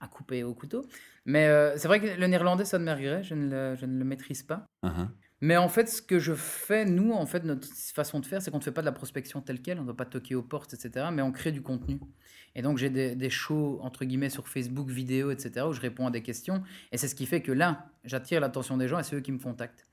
à 0.00 0.08
couper 0.08 0.42
au 0.42 0.54
couteau. 0.54 0.84
Mais 1.24 1.46
euh, 1.46 1.76
c'est 1.76 1.88
vrai 1.88 2.00
que 2.00 2.06
le 2.06 2.26
néerlandais, 2.26 2.64
ça 2.64 2.78
ne 2.78 2.84
m'arriverait, 2.84 3.22
je, 3.22 3.34
ne 3.34 3.50
le, 3.50 3.76
je 3.76 3.86
ne 3.86 3.98
le 3.98 4.04
maîtrise 4.04 4.42
pas. 4.42 4.66
Uh-huh. 4.84 5.08
Mais 5.42 5.56
en 5.56 5.68
fait, 5.68 5.88
ce 5.88 6.02
que 6.02 6.18
je 6.18 6.34
fais, 6.34 6.84
nous, 6.84 7.12
en 7.12 7.24
fait, 7.24 7.44
notre 7.44 7.66
façon 7.94 8.20
de 8.20 8.26
faire, 8.26 8.42
c'est 8.42 8.50
qu'on 8.50 8.58
ne 8.58 8.62
fait 8.62 8.72
pas 8.72 8.82
de 8.82 8.86
la 8.86 8.92
prospection 8.92 9.40
telle 9.40 9.62
quelle, 9.62 9.78
on 9.78 9.82
ne 9.82 9.86
va 9.86 9.94
pas 9.94 10.04
toquer 10.04 10.34
aux 10.34 10.42
portes, 10.42 10.74
etc., 10.74 11.06
mais 11.12 11.22
on 11.22 11.32
crée 11.32 11.52
du 11.52 11.62
contenu. 11.62 11.98
Et 12.54 12.62
donc, 12.62 12.76
j'ai 12.76 12.90
des, 12.90 13.14
des, 13.14 13.30
shows, 13.30 13.78
entre 13.82 14.04
guillemets, 14.04 14.28
sur 14.28 14.48
Facebook, 14.48 14.90
vidéo, 14.90 15.30
etc., 15.30 15.66
où 15.66 15.72
je 15.72 15.80
réponds 15.80 16.06
à 16.06 16.10
des 16.10 16.22
questions. 16.22 16.62
Et 16.92 16.98
c'est 16.98 17.08
ce 17.08 17.14
qui 17.14 17.24
fait 17.24 17.40
que 17.40 17.52
là, 17.52 17.86
j'attire 18.04 18.40
l'attention 18.40 18.76
des 18.76 18.88
gens 18.88 18.98
et 18.98 19.02
c'est 19.02 19.16
eux 19.16 19.20
qui 19.20 19.32
me 19.32 19.38
contactent. 19.38 19.89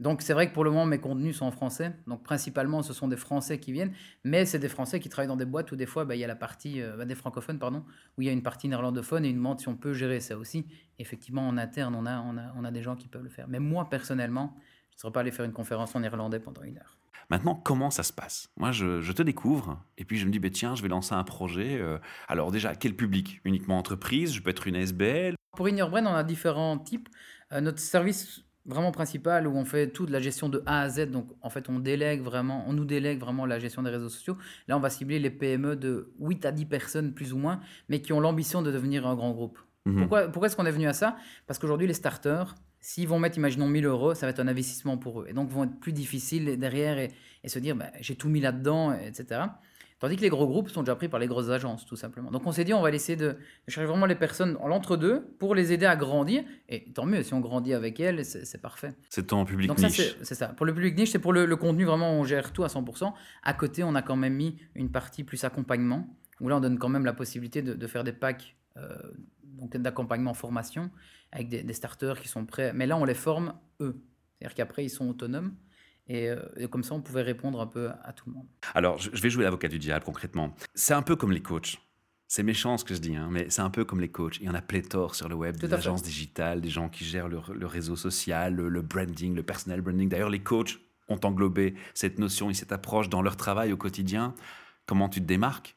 Donc 0.00 0.22
c'est 0.22 0.32
vrai 0.32 0.48
que 0.48 0.54
pour 0.54 0.64
le 0.64 0.70
moment, 0.70 0.86
mes 0.86 0.98
contenus 0.98 1.36
sont 1.36 1.44
en 1.44 1.50
français. 1.50 1.92
Donc 2.06 2.22
principalement, 2.22 2.82
ce 2.82 2.94
sont 2.94 3.06
des 3.06 3.18
Français 3.18 3.60
qui 3.60 3.70
viennent, 3.70 3.92
mais 4.24 4.46
c'est 4.46 4.58
des 4.58 4.70
Français 4.70 4.98
qui 4.98 5.10
travaillent 5.10 5.28
dans 5.28 5.36
des 5.36 5.44
boîtes 5.44 5.70
où 5.72 5.76
des 5.76 5.86
fois, 5.86 6.06
bah, 6.06 6.16
il 6.16 6.20
y 6.20 6.24
a 6.24 6.26
la 6.26 6.36
partie, 6.36 6.80
euh, 6.80 6.96
bah, 6.96 7.04
des 7.04 7.14
francophones, 7.14 7.58
pardon, 7.58 7.84
où 8.16 8.22
il 8.22 8.24
y 8.24 8.28
a 8.30 8.32
une 8.32 8.42
partie 8.42 8.66
néerlandophone 8.66 9.26
et 9.26 9.28
ils 9.28 9.34
demandent 9.34 9.60
si 9.60 9.68
on 9.68 9.76
peut 9.76 9.92
gérer 9.92 10.20
ça 10.20 10.38
aussi. 10.38 10.66
Effectivement, 10.98 11.46
en 11.46 11.58
interne, 11.58 11.94
on 11.94 12.06
a, 12.06 12.18
on 12.20 12.38
a, 12.38 12.52
on 12.56 12.64
a 12.64 12.70
des 12.70 12.82
gens 12.82 12.96
qui 12.96 13.08
peuvent 13.08 13.22
le 13.22 13.28
faire. 13.28 13.46
Mais 13.48 13.60
moi, 13.60 13.90
personnellement, 13.90 14.56
je 14.90 14.96
ne 14.96 15.00
serais 15.00 15.12
pas 15.12 15.20
allé 15.20 15.30
faire 15.30 15.44
une 15.44 15.52
conférence 15.52 15.94
en 15.94 16.00
néerlandais 16.00 16.40
pendant 16.40 16.62
une 16.62 16.78
heure. 16.78 16.96
Maintenant, 17.28 17.54
comment 17.54 17.90
ça 17.90 18.02
se 18.02 18.12
passe? 18.12 18.48
Moi, 18.56 18.72
je, 18.72 19.12
te 19.12 19.22
découvre, 19.22 19.84
et 19.98 20.04
puis 20.04 20.18
je 20.18 20.26
me 20.26 20.32
dis, 20.32 20.38
bah, 20.38 20.48
tiens, 20.50 20.74
je 20.74 20.82
vais 20.82 20.88
lancer 20.88 21.14
un 21.14 21.24
projet. 21.24 21.78
Euh, 21.78 21.98
alors 22.26 22.50
déjà, 22.50 22.74
quel 22.74 22.96
public? 22.96 23.40
Uniquement 23.44 23.78
entreprise? 23.78 24.32
Je 24.32 24.40
peux 24.40 24.50
être 24.50 24.66
une 24.66 24.76
SBL 24.76 25.34
Pour 25.56 25.66
Brain, 25.66 26.06
on 26.06 26.14
a 26.14 26.24
différents 26.24 26.78
types. 26.78 27.08
Euh, 27.52 27.60
notre 27.60 27.78
service 27.78 28.44
vraiment 28.70 28.92
principal 28.92 29.46
où 29.46 29.56
on 29.56 29.64
fait 29.64 29.88
toute 29.88 30.10
la 30.10 30.20
gestion 30.20 30.48
de 30.48 30.62
A 30.64 30.80
à 30.80 30.88
Z. 30.88 31.10
Donc, 31.10 31.26
en 31.42 31.50
fait, 31.50 31.68
on 31.68 31.78
délègue 31.78 32.22
vraiment, 32.22 32.64
on 32.66 32.72
nous 32.72 32.84
délègue 32.84 33.20
vraiment 33.20 33.44
la 33.44 33.58
gestion 33.58 33.82
des 33.82 33.90
réseaux 33.90 34.08
sociaux. 34.08 34.38
Là, 34.68 34.76
on 34.76 34.80
va 34.80 34.88
cibler 34.88 35.18
les 35.18 35.30
PME 35.30 35.76
de 35.76 36.12
8 36.20 36.46
à 36.46 36.52
10 36.52 36.64
personnes, 36.66 37.12
plus 37.12 37.32
ou 37.32 37.38
moins, 37.38 37.60
mais 37.88 38.00
qui 38.00 38.12
ont 38.12 38.20
l'ambition 38.20 38.62
de 38.62 38.70
devenir 38.70 39.06
un 39.06 39.14
grand 39.14 39.32
groupe. 39.32 39.58
Mhm. 39.84 39.98
Pourquoi, 39.98 40.28
pourquoi 40.28 40.46
est-ce 40.46 40.56
qu'on 40.56 40.66
est 40.66 40.72
venu 40.72 40.86
à 40.86 40.92
ça? 40.92 41.16
Parce 41.46 41.58
qu'aujourd'hui, 41.58 41.86
les 41.86 41.94
starters, 41.94 42.54
s'ils 42.80 43.08
vont 43.08 43.18
mettre, 43.18 43.36
imaginons, 43.36 43.66
1000 43.66 43.84
euros, 43.84 44.14
ça 44.14 44.26
va 44.26 44.30
être 44.30 44.40
un 44.40 44.48
investissement 44.48 44.96
pour 44.96 45.20
eux. 45.20 45.26
Et 45.28 45.32
donc, 45.32 45.50
vont 45.50 45.64
être 45.64 45.78
plus 45.80 45.92
difficiles 45.92 46.58
derrière 46.58 46.98
et, 46.98 47.10
et 47.44 47.48
se 47.48 47.58
dire, 47.58 47.76
bah, 47.76 47.90
j'ai 48.00 48.14
tout 48.14 48.28
mis 48.28 48.40
là-dedans, 48.40 48.92
etc. 48.94 49.42
Tandis 50.00 50.16
que 50.16 50.22
les 50.22 50.30
gros 50.30 50.46
groupes 50.46 50.70
sont 50.70 50.82
déjà 50.82 50.96
pris 50.96 51.08
par 51.08 51.20
les 51.20 51.26
grosses 51.26 51.50
agences, 51.50 51.84
tout 51.84 51.94
simplement. 51.94 52.30
Donc 52.30 52.46
on 52.46 52.52
s'est 52.52 52.64
dit, 52.64 52.72
on 52.72 52.80
va 52.80 52.90
essayer 52.90 53.16
de, 53.16 53.36
chercher 53.68 53.86
vraiment 53.86 54.06
les 54.06 54.14
personnes 54.14 54.56
en 54.60 54.66
l'entre-deux 54.66 55.20
pour 55.38 55.54
les 55.54 55.74
aider 55.74 55.84
à 55.84 55.94
grandir. 55.94 56.42
Et 56.70 56.90
tant 56.94 57.04
mieux, 57.04 57.22
si 57.22 57.34
on 57.34 57.40
grandit 57.40 57.74
avec 57.74 58.00
elles, 58.00 58.24
c'est 58.24 58.62
parfait. 58.62 58.94
C'est 59.10 59.26
ton 59.26 59.44
public 59.44 59.68
Donc 59.68 59.78
niche. 59.78 60.16
C'est 60.22 60.34
ça. 60.34 60.48
Pour 60.48 60.64
le 60.64 60.72
public 60.72 60.96
niche, 60.96 61.10
c'est 61.10 61.18
pour 61.18 61.34
le, 61.34 61.54
contenu, 61.56 61.84
vraiment, 61.84 62.12
on 62.12 62.24
gère 62.24 62.54
tout 62.54 62.64
à 62.64 62.68
100%. 62.68 63.12
À 63.42 63.52
côté, 63.52 63.84
on 63.84 63.94
a 63.94 64.00
quand 64.00 64.16
même 64.16 64.34
mis 64.34 64.56
une 64.74 64.90
partie 64.90 65.22
plus 65.22 65.44
accompagnement, 65.44 66.08
où 66.40 66.48
là, 66.48 66.56
on 66.56 66.60
donne 66.60 66.78
quand 66.78 66.88
même 66.88 67.04
la 67.04 67.12
possibilité 67.12 67.60
de, 67.60 67.86
faire 67.86 68.02
des 68.02 68.14
packs 68.14 68.56
euh, 68.78 68.96
d'accompagnement 69.74 70.32
formation 70.32 70.90
avec 71.30 71.50
des, 71.50 71.62
des 71.62 71.74
starters 71.74 72.18
qui 72.20 72.28
sont 72.28 72.46
prêts. 72.46 72.72
Mais 72.72 72.86
là, 72.86 72.96
on 72.96 73.04
les 73.04 73.12
forme 73.12 73.52
eux. 73.80 74.02
C'est-à-dire 74.38 74.54
qu'après, 74.54 74.82
ils 74.82 74.90
sont 74.90 75.10
autonomes. 75.10 75.54
Euh, 76.10 76.40
et, 76.56 76.66
comme 76.68 76.82
ça, 76.82 76.94
on 76.94 77.00
pouvait 77.00 77.22
répondre 77.22 77.60
un 77.60 77.66
peu 77.66 77.90
à 78.04 78.12
tout 78.12 78.28
le 78.28 78.34
monde. 78.34 78.46
Alors, 78.74 78.98
je 78.98 79.10
vais 79.10 79.30
jouer 79.30 79.44
l'avocat 79.44 79.68
du 79.68 79.78
diable 79.78 80.04
concrètement. 80.04 80.54
C'est 80.74 80.94
un 80.94 81.02
peu 81.02 81.16
comme 81.16 81.32
les 81.32 81.42
coachs. 81.42 81.78
C'est 82.26 82.42
méchant 82.44 82.78
ce 82.78 82.84
que 82.84 82.94
je 82.94 83.00
dis, 83.00 83.16
hein, 83.16 83.28
mais 83.30 83.46
c'est 83.50 83.62
un 83.62 83.70
peu 83.70 83.84
comme 83.84 84.00
les 84.00 84.08
coachs. 84.08 84.36
Il 84.38 84.46
y 84.46 84.48
en 84.48 84.54
a 84.54 84.62
pléthore 84.62 85.16
sur 85.16 85.28
le 85.28 85.34
web, 85.34 85.56
des 85.56 85.72
agences 85.74 86.02
digitales, 86.02 86.60
des 86.60 86.68
gens 86.68 86.88
qui 86.88 87.04
gèrent 87.04 87.28
le, 87.28 87.66
réseau 87.66 87.96
social, 87.96 88.54
le, 88.54 88.82
branding, 88.82 89.34
le 89.34 89.42
personal 89.42 89.80
branding. 89.80 90.08
D'ailleurs, 90.08 90.30
les 90.30 90.38
coachs 90.38 90.78
ont 91.08 91.18
englobé 91.24 91.74
cette 91.92 92.20
notion 92.20 92.48
et 92.48 92.54
cette 92.54 92.70
approche 92.70 93.08
dans 93.08 93.20
leur 93.20 93.36
travail 93.36 93.72
au 93.72 93.76
quotidien. 93.76 94.34
Comment 94.86 95.08
tu 95.08 95.20
te 95.20 95.26
démarques? 95.26 95.74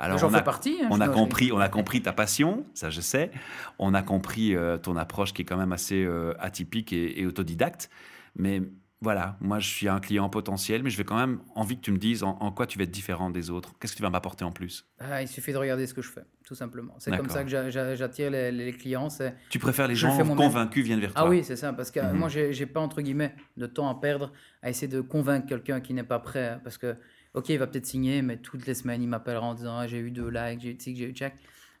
Alors, 0.00 0.18
J'en 0.18 0.30
fais 0.30 0.42
partie. 0.42 0.80
Hein, 0.82 0.88
on, 0.90 1.00
a 1.00 1.08
compris, 1.08 1.52
on 1.52 1.60
a 1.60 1.68
compris 1.68 2.02
ta 2.02 2.12
passion, 2.12 2.66
ça 2.74 2.90
je 2.90 3.00
sais. 3.00 3.30
On 3.78 3.94
a 3.94 4.02
compris 4.02 4.56
euh, 4.56 4.78
ton 4.78 4.96
approche 4.96 5.32
qui 5.32 5.42
est 5.42 5.44
quand 5.44 5.56
même 5.56 5.72
assez 5.72 6.02
euh, 6.02 6.34
atypique 6.40 6.92
et, 6.92 7.20
et, 7.20 7.26
autodidacte. 7.26 7.88
Mais 8.34 8.62
voilà, 9.02 9.36
moi 9.40 9.58
je 9.58 9.68
suis 9.68 9.88
un 9.88 9.98
client 9.98 10.28
potentiel, 10.30 10.84
mais 10.84 10.90
je 10.90 10.96
vais 10.96 11.04
quand 11.04 11.16
même 11.16 11.40
envie 11.56 11.76
que 11.76 11.82
tu 11.82 11.90
me 11.90 11.98
dises 11.98 12.22
en, 12.22 12.52
quoi 12.52 12.68
tu 12.68 12.78
vas 12.78 12.84
être 12.84 12.90
différent 12.90 13.30
des 13.30 13.50
autres. 13.50 13.74
Qu'est-ce 13.80 13.94
que 13.94 13.96
tu 13.96 14.02
vas 14.02 14.10
m'apporter 14.10 14.44
en 14.44 14.52
plus? 14.52 14.86
Ah, 15.00 15.20
Il 15.20 15.26
suffit 15.26 15.52
de 15.52 15.56
regarder 15.58 15.88
ce 15.88 15.92
que 15.92 16.02
je 16.02 16.08
fais, 16.08 16.22
tout 16.44 16.54
simplement. 16.54 16.94
C'est 16.98 17.14
comme 17.16 17.28
ça 17.28 17.42
que 17.42 17.50
j'attire 17.50 18.30
les, 18.30 18.72
clients. 18.72 19.08
Tu 19.50 19.58
préfères 19.58 19.88
les 19.88 19.96
gens 19.96 20.16
convaincus 20.36 20.84
viennent 20.84 21.00
vers 21.00 21.10
ah 21.16 21.20
toi 21.20 21.28
Ah 21.28 21.30
oui, 21.30 21.42
c'est 21.42 21.56
ça, 21.56 21.72
parce 21.72 21.90
que 21.90 21.98
mhm. 21.98 22.16
moi 22.16 22.28
j'ai 22.28 22.66
pas 22.66 22.80
entre 22.80 23.02
guillemets 23.02 23.34
de 23.56 23.66
temps 23.66 23.88
à 23.88 24.00
perdre 24.00 24.32
à 24.62 24.70
essayer 24.70 24.88
de 24.88 25.00
convaincre 25.00 25.46
quelqu'un 25.48 25.80
qui 25.80 25.94
n'est 25.94 26.04
pas 26.04 26.20
prêt, 26.20 26.60
parce 26.62 26.78
que 26.78 26.94
ok, 27.34 27.48
il 27.48 27.58
va 27.58 27.66
peut-être 27.66 27.86
signer, 27.86 28.22
mais 28.22 28.36
toutes 28.36 28.66
les 28.66 28.74
semaines 28.74 29.02
il 29.02 29.08
m'appellera 29.08 29.46
en 29.46 29.54
disant 29.54 29.78
ah, 29.78 29.86
j'ai 29.88 29.98
eu 29.98 30.12
deux 30.12 30.28
likes, 30.28 30.60
j'ai 30.60 30.70
eu 30.70 30.76
tic, 30.76 30.96
j'ai 30.96 31.10
eu 31.10 31.12
check. 31.12 31.34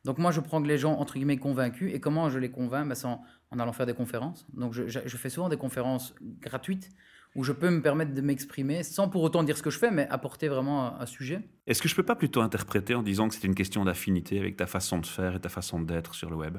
Donc 0.04 0.18
moi 0.18 0.32
je 0.32 0.40
prends 0.40 0.58
les 0.58 0.78
gens 0.78 0.94
entre 0.94 1.14
guillemets 1.14 1.38
convaincus 1.38 1.94
et 1.94 2.00
comment 2.00 2.28
je 2.28 2.40
les 2.40 2.50
convainc? 2.50 2.88
Bah, 2.88 2.96
C'est 2.96 3.06
en, 3.06 3.22
allant 3.52 3.72
faire 3.72 3.86
des 3.86 3.94
conférences. 3.94 4.44
Donc 4.54 4.72
je, 4.72 4.88
je 4.88 5.16
fais 5.16 5.30
souvent 5.30 5.48
des 5.48 5.56
conférences 5.56 6.16
gratuites 6.40 6.90
où 7.34 7.44
je 7.44 7.52
peux 7.52 7.70
me 7.70 7.80
permettre 7.80 8.12
de 8.12 8.20
m'exprimer 8.20 8.82
sans 8.82 9.08
pour 9.08 9.22
autant 9.22 9.42
dire 9.42 9.56
ce 9.56 9.62
que 9.62 9.70
je 9.70 9.78
fais, 9.78 9.90
mais 9.90 10.06
apporter 10.08 10.48
vraiment 10.48 11.00
un, 11.00 11.06
sujet. 11.06 11.40
Est-ce 11.66 11.82
que 11.82 11.88
je 11.88 11.94
peux 11.94 12.02
pas 12.02 12.16
plutôt 12.16 12.40
interpréter 12.40 12.94
en 12.94 13.02
disant 13.02 13.28
que 13.28 13.34
c'est 13.34 13.44
une 13.44 13.54
question 13.54 13.84
d'affinité 13.84 14.38
avec 14.38 14.56
ta 14.56 14.66
façon 14.66 14.98
de 14.98 15.06
faire 15.06 15.34
et 15.34 15.40
ta 15.40 15.48
façon 15.48 15.80
d'être 15.80 16.14
sur 16.14 16.30
le 16.30 16.36
web? 16.36 16.58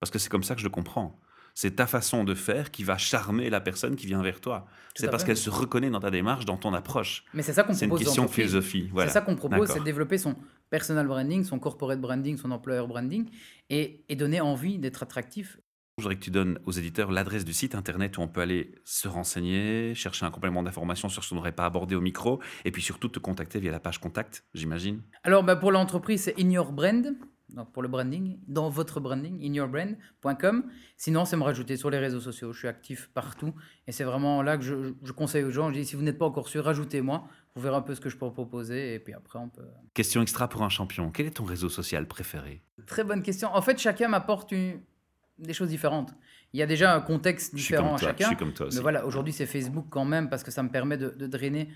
Parce 0.00 0.10
que 0.10 0.18
c'est 0.18 0.28
comme 0.28 0.42
ça 0.42 0.54
que 0.54 0.60
je 0.60 0.66
le 0.66 0.70
comprends. 0.70 1.18
C'est 1.54 1.76
ta 1.76 1.86
façon 1.86 2.22
de 2.24 2.34
faire 2.34 2.70
qui 2.70 2.84
va 2.84 2.98
charmer 2.98 3.48
la 3.48 3.62
personne 3.62 3.96
qui 3.96 4.06
vient 4.06 4.22
vers 4.22 4.42
toi. 4.42 4.66
C'est 4.94 5.10
parce 5.10 5.24
qu'elle 5.24 5.38
se 5.38 5.48
reconnaît 5.48 5.88
dans 5.88 6.00
ta 6.00 6.10
démarche, 6.10 6.44
dans 6.44 6.58
ton 6.58 6.74
approche. 6.74 7.24
Mais 7.32 7.42
c'est 7.42 7.54
ça 7.54 7.62
qu'on 7.62 7.68
propose. 7.68 7.78
C'est 7.78 7.86
une 7.86 7.96
question 7.96 8.24
de 8.26 8.30
philosophie. 8.30 8.90
C'est 8.94 9.08
ça 9.08 9.22
qu'on 9.22 9.36
propose, 9.36 9.70
c'est 9.70 9.82
développer 9.82 10.18
son 10.18 10.36
personal 10.68 11.06
branding, 11.06 11.44
son 11.44 11.58
corporate 11.58 12.00
branding, 12.00 12.36
son 12.36 12.50
employer 12.50 12.86
branding, 12.86 13.30
et, 13.70 14.04
et 14.10 14.16
donner 14.16 14.42
envie 14.42 14.78
d'être 14.78 15.02
attractif 15.02 15.58
je 15.98 16.02
voudrais 16.02 16.16
que 16.16 16.24
tu 16.24 16.30
donnes 16.30 16.58
aux 16.66 16.72
éditeurs 16.72 17.10
l'adresse 17.10 17.46
du 17.46 17.54
site 17.54 17.74
internet 17.74 18.18
où 18.18 18.20
on 18.20 18.28
peut 18.28 18.42
aller 18.42 18.74
se 18.84 19.08
renseigner, 19.08 19.94
chercher 19.94 20.26
un 20.26 20.30
complément 20.30 20.62
d'information 20.62 21.08
sur 21.08 21.24
ce 21.24 21.30
qu'on 21.30 21.36
n'aurait 21.36 21.52
pas 21.52 21.64
abordé 21.64 21.94
au 21.94 22.02
micro, 22.02 22.38
et 22.66 22.70
puis 22.70 22.82
surtout 22.82 23.08
te 23.08 23.18
contacter 23.18 23.60
via 23.60 23.72
la 23.72 23.80
page 23.80 23.98
contact, 23.98 24.44
j'imagine. 24.52 25.00
Alors 25.24 25.42
bah, 25.42 25.56
pour 25.56 25.72
l'entreprise, 25.72 26.24
c'est 26.24 26.38
In 26.38 26.50
Your 26.50 26.72
Brand, 26.72 27.16
donc 27.48 27.72
pour 27.72 27.82
le 27.82 27.88
branding, 27.88 28.38
dans 28.46 28.68
votre 28.68 29.00
branding, 29.00 29.40
inyourbrand.com. 29.40 30.64
Sinon, 30.98 31.24
c'est 31.24 31.38
me 31.38 31.44
rajouter 31.44 31.78
sur 31.78 31.88
les 31.88 31.98
réseaux 31.98 32.20
sociaux. 32.20 32.52
Je 32.52 32.58
suis 32.58 32.68
actif 32.68 33.08
partout 33.14 33.54
et 33.86 33.92
c'est 33.92 34.04
vraiment 34.04 34.42
là 34.42 34.58
que 34.58 34.64
je, 34.64 34.92
je, 35.02 35.12
conseille 35.12 35.44
aux 35.44 35.50
gens. 35.50 35.70
Je 35.70 35.78
dis 35.78 35.86
si 35.86 35.96
vous 35.96 36.02
n'êtes 36.02 36.18
pas 36.18 36.26
encore 36.26 36.48
sûr, 36.48 36.64
rajoutez-moi. 36.64 37.26
Vous 37.54 37.62
verrez 37.62 37.76
un 37.76 37.82
peu 37.82 37.94
ce 37.94 38.02
que 38.02 38.10
je 38.10 38.18
peux 38.18 38.30
proposer 38.30 38.94
et 38.94 38.98
puis 38.98 39.14
après 39.14 39.38
on 39.38 39.48
peut. 39.48 39.64
Question 39.94 40.20
extra 40.20 40.48
pour 40.48 40.62
un 40.62 40.68
champion. 40.68 41.10
Quel 41.10 41.24
est 41.24 41.36
ton 41.36 41.44
réseau 41.44 41.70
social 41.70 42.06
préféré? 42.06 42.62
Très 42.86 43.04
bonne 43.04 43.22
question. 43.22 43.48
En 43.54 43.62
fait, 43.62 43.78
chacun 43.78 44.08
m'apporte 44.08 44.52
des 45.38 45.52
choses 45.52 45.68
différentes. 45.68 46.14
Il 46.52 46.60
y 46.60 46.62
a 46.62 46.66
déjà 46.66 46.94
un 46.94 47.00
contexte 47.00 47.54
différent 47.54 47.94
à 47.94 47.98
chacun. 47.98 48.24
Je 48.24 48.28
suis 48.28 48.36
comme 48.36 48.52
toi 48.52 48.66
aussi. 48.66 48.76
Mais 48.76 48.82
voilà, 48.82 49.04
aujourd'hui 49.06 49.32
c'est 49.32 49.46
Facebook 49.46 49.86
quand 49.90 50.04
même 50.04 50.28
parce 50.28 50.42
que 50.42 50.50
ça 50.50 50.62
me 50.62 50.70
permet 50.70 50.96
de, 50.96 51.10
de 51.10 51.26
drainer 51.26 51.68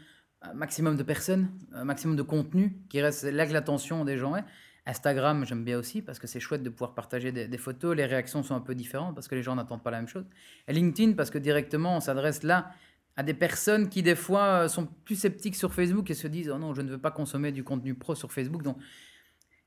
un 0.42 0.54
maximum 0.54 0.96
de 0.96 1.02
personnes, 1.02 1.50
un 1.72 1.84
maximum 1.84 2.16
de 2.16 2.22
contenu 2.22 2.78
qui 2.88 3.00
reste 3.00 3.24
là 3.24 3.46
que 3.46 3.52
l'attention 3.52 4.04
des 4.04 4.16
gens 4.16 4.36
est. 4.36 4.44
Instagram, 4.86 5.44
j'aime 5.44 5.64
bien 5.64 5.78
aussi 5.78 6.02
parce 6.02 6.18
que 6.18 6.26
c'est 6.26 6.40
chouette 6.40 6.62
de 6.62 6.70
pouvoir 6.70 6.94
partager 6.94 7.32
des, 7.32 7.58
photos. 7.58 7.94
Les 7.94 8.06
réactions 8.06 8.42
sont 8.42 8.54
un 8.54 8.60
peu 8.60 8.74
différentes 8.74 9.14
parce 9.14 9.28
que 9.28 9.34
les 9.34 9.42
gens 9.42 9.54
n'attendent 9.54 9.82
pas 9.82 9.90
la 9.90 9.98
même 9.98 10.08
chose. 10.08 10.24
Et 10.66 10.72
LinkedIn, 10.72 11.12
parce 11.12 11.30
que 11.30 11.38
directement, 11.38 11.96
on 11.96 12.00
s'adresse 12.00 12.42
là 12.42 12.72
à 13.16 13.22
des 13.22 13.34
personnes 13.34 13.88
qui, 13.88 14.02
des 14.02 14.14
fois, 14.14 14.68
sont 14.68 14.86
plus 14.86 15.16
sceptiques 15.16 15.56
sur 15.56 15.74
Facebook 15.74 16.10
et 16.10 16.14
se 16.14 16.26
disent 16.26 16.50
Oh 16.50 16.58
non, 16.58 16.74
je 16.74 16.80
ne 16.80 16.90
veux 16.90 16.98
pas 16.98 17.10
consommer 17.10 17.52
du 17.52 17.62
contenu 17.62 17.94
pro 17.94 18.14
sur 18.14 18.32
Facebook. 18.32 18.62
Donc, 18.62 18.78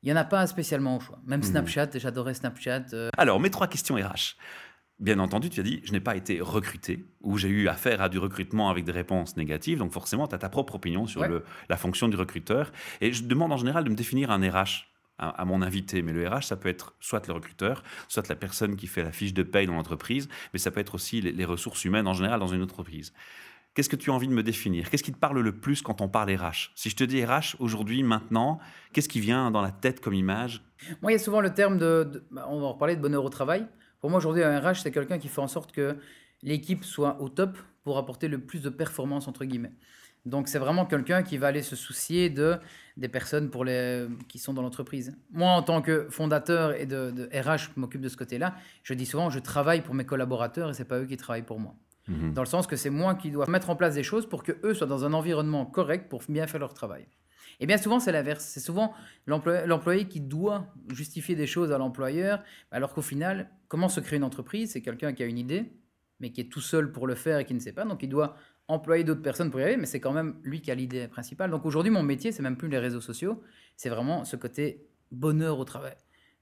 il 0.04 0.08
n'y 0.08 0.14
en 0.14 0.22
a 0.22 0.26
pas 0.26 0.46
spécialement 0.48 0.98
au 0.98 1.00
choix. 1.00 1.20
Même 1.26 1.40
mmh. 1.40 1.44
Snapchat, 1.44 1.90
j'adorais 1.96 2.34
Snapchat. 2.34 2.86
Euh. 2.94 3.10
Alors, 3.18 3.40
mes 3.40 3.50
trois 3.50 3.68
questions 3.68 3.96
RH. 3.96 4.36
Bien 5.00 5.20
entendu, 5.20 5.50
tu 5.50 5.60
as 5.60 5.64
dit, 5.64 5.82
je 5.84 5.92
n'ai 5.92 6.00
pas 6.00 6.16
été 6.16 6.40
recruté, 6.40 7.06
ou 7.22 7.38
j'ai 7.38 7.50
eu 7.50 7.68
affaire 7.68 8.02
à 8.02 8.10
du 8.10 8.20
recrutement 8.20 8.70
avec 8.70 8.86
des 8.86 8.92
réponses 8.92 9.36
négatives, 9.36 9.80
donc 9.80 9.92
forcément, 9.92 10.28
tu 10.28 10.36
as 10.36 10.38
ta 10.38 10.50
propre 10.50 10.76
opinion 10.76 11.08
sur 11.08 11.26
le, 11.26 11.44
la 11.68 11.78
fonction 11.78 12.08
du 12.08 12.16
recruteur. 12.16 12.72
Et 13.02 13.12
je 13.12 13.24
demande 13.24 13.52
en 13.52 13.58
général 13.58 13.84
de 13.84 13.90
me 13.90 13.96
définir 13.96 14.30
un 14.30 14.40
RH 14.40 14.94
à, 15.18 15.46
mon 15.46 15.62
invité. 15.62 16.02
Mais 16.02 16.14
le 16.14 16.28
RH, 16.28 16.44
ça 16.44 16.56
peut 16.56 16.70
être 16.70 16.96
soit 17.00 17.28
le 17.28 17.34
recruteur, 17.34 17.84
soit 18.08 18.28
la 18.30 18.36
personne 18.36 18.76
qui 18.76 18.88
fait 18.88 19.04
la 19.04 19.12
fiche 19.12 19.34
de 19.34 19.44
paye 19.44 19.68
dans 19.68 19.74
l'entreprise, 19.74 20.28
mais 20.54 20.60
ça 20.60 20.72
peut 20.72 20.80
être 20.80 20.96
aussi 20.96 21.22
les, 21.22 21.46
ressources 21.46 21.86
humaines 21.86 22.08
en 22.08 22.14
général 22.14 22.40
dans 22.40 22.48
une 22.48 22.62
entreprise. 22.62 23.14
Qu'est-ce 23.74 23.90
que 23.90 23.96
tu 23.96 24.12
as 24.12 24.14
envie 24.14 24.28
de 24.28 24.34
me 24.34 24.44
définir? 24.44 24.90
Qu'est-ce 24.90 25.02
qui 25.02 25.12
te 25.12 25.18
parle 25.18 25.40
le 25.40 25.52
plus 25.52 25.82
quand 25.82 26.02
on 26.02 26.08
parle 26.08 26.30
RH 26.30 26.72
Si 26.76 26.92
je 26.92 26.96
te 26.96 27.04
dis 27.04 27.26
RH 27.26 27.56
aujourd'hui, 27.58 28.04
maintenant, 28.04 28.60
qu'est-ce 28.94 29.10
qui 29.10 29.20
vient 29.20 29.50
dans 29.50 29.64
la 29.64 29.72
tête 29.72 30.00
comme 30.00 30.14
image? 30.14 30.62
Moi, 31.02 31.12
il 31.12 31.16
y 31.16 31.20
a 31.20 31.20
souvent 31.20 31.42
le 31.42 31.52
terme 31.52 31.80
de, 31.80 32.24
bah, 32.30 32.46
on 32.50 32.62
va 32.62 32.68
reparler 32.68 32.96
de 32.96 33.02
bonheur 33.02 33.26
au 33.26 33.30
travail. 33.30 33.66
Pour 34.00 34.12
moi, 34.12 34.18
aujourd'hui, 34.18 34.44
un 34.44 34.60
RH, 34.60 34.82
c'est 34.84 34.92
quelqu'un 34.92 35.18
qui 35.18 35.28
fait 35.28 35.42
en 35.42 35.48
sorte 35.48 35.72
que 35.72 35.98
l'équipe 36.44 36.84
soit 36.84 37.20
au 37.20 37.30
top 37.30 37.58
pour 37.84 37.98
apporter 37.98 38.28
le 38.28 38.38
plus 38.38 38.62
de 38.62 38.70
performance, 38.70 39.28
entre 39.28 39.44
guillemets. 39.44 39.74
Donc, 40.26 40.48
c'est 40.48 40.60
vraiment 40.60 40.86
quelqu'un 40.86 41.24
qui 41.24 41.38
va 41.38 41.48
aller 41.48 41.64
se 41.64 41.76
soucier 41.76 42.30
de, 42.30 42.58
des 42.96 43.10
personnes 43.10 43.50
pour 43.50 43.66
les, 43.66 44.08
qui 44.30 44.40
sont 44.40 44.54
dans 44.54 44.62
l'entreprise. 44.62 45.18
Moi, 45.32 45.50
en 45.50 45.64
tant 45.64 45.82
que 45.82 46.08
fondateur 46.10 46.74
et 46.80 46.86
de, 46.86 47.28
RH, 47.34 47.58
je 47.58 47.70
m'occupe 47.76 48.02
de 48.02 48.08
ce 48.08 48.18
côté-là. 48.18 48.56
Je 48.84 48.94
dis 48.94 49.06
souvent, 49.06 49.30
je 49.30 49.40
travaille 49.40 49.82
pour 49.82 49.96
mes 49.96 50.06
collaborateurs 50.06 50.70
et 50.70 50.74
ce 50.74 50.84
n'est 50.84 50.88
pas 50.88 51.00
eux 51.00 51.06
qui 51.06 51.18
travaillent 51.18 51.42
pour 51.42 51.60
moi. 51.60 51.76
Mhm. 52.08 52.34
Dans 52.34 52.42
le 52.42 52.48
sens 52.48 52.68
que 52.68 52.76
c'est 52.76 52.90
moi 52.90 53.16
qui 53.16 53.32
dois 53.32 53.48
mettre 53.48 53.70
en 53.70 53.76
place 53.76 53.96
des 53.96 54.04
choses 54.04 54.28
pour 54.28 54.44
que 54.44 54.54
eux 54.64 54.74
soient 54.74 54.88
dans 54.88 55.06
un 55.06 55.14
environnement 55.14 55.66
correct 55.66 56.10
pour 56.10 56.22
bien 56.28 56.48
faire 56.48 56.60
leur 56.60 56.74
travail. 56.74 57.08
Et 57.60 57.66
bien 57.68 57.78
souvent, 57.78 58.00
c'est 58.00 58.12
l'inverse. 58.12 58.44
C'est 58.44 58.60
souvent 58.60 58.94
l'employé 59.28 60.08
qui 60.08 60.20
doit 60.20 60.68
justifier 60.92 61.36
des 61.36 61.48
choses 61.48 61.72
à 61.72 61.78
l'employeur, 61.78 62.44
alors 62.72 62.94
qu'au 62.94 63.02
final, 63.02 63.50
comment 63.68 63.90
se 63.90 64.00
crée 64.00 64.18
une 64.18 64.24
entreprise? 64.24 64.72
C'est 64.72 64.82
quelqu'un 64.82 65.14
qui 65.14 65.24
a 65.24 65.28
une 65.28 65.38
idée, 65.38 65.72
mais 66.20 66.32
qui 66.32 66.42
est 66.42 66.52
tout 66.52 66.62
seul 66.62 66.92
pour 66.92 67.08
le 67.08 67.16
faire 67.16 67.38
et 67.40 67.46
qui 67.46 67.54
ne 67.54 67.60
sait 67.60 67.74
pas. 67.74 67.86
Donc, 67.86 68.02
il 68.04 68.10
doit 68.10 68.36
employer 68.68 69.04
d'autres 69.04 69.22
personnes 69.22 69.52
pour 69.52 69.60
y 69.60 69.64
arriver, 69.64 69.78
mais 69.78 69.86
c'est 69.86 70.00
quand 70.00 70.14
même 70.14 70.36
lui 70.44 70.62
qui 70.62 70.72
a 70.72 70.76
l'idée 70.76 71.08
principale. 71.08 71.52
Donc 71.52 71.66
aujourd'hui, 71.66 71.92
mon 71.92 72.04
métier, 72.04 72.32
c'est 72.32 72.44
même 72.44 72.58
plus 72.58 72.70
les 72.70 72.80
réseaux 72.80 73.02
sociaux, 73.02 73.42
c'est 73.76 73.90
vraiment 73.90 74.24
ce 74.26 74.36
côté 74.36 74.88
bonheur 75.12 75.60
au 75.60 75.66
travail. 75.66 75.96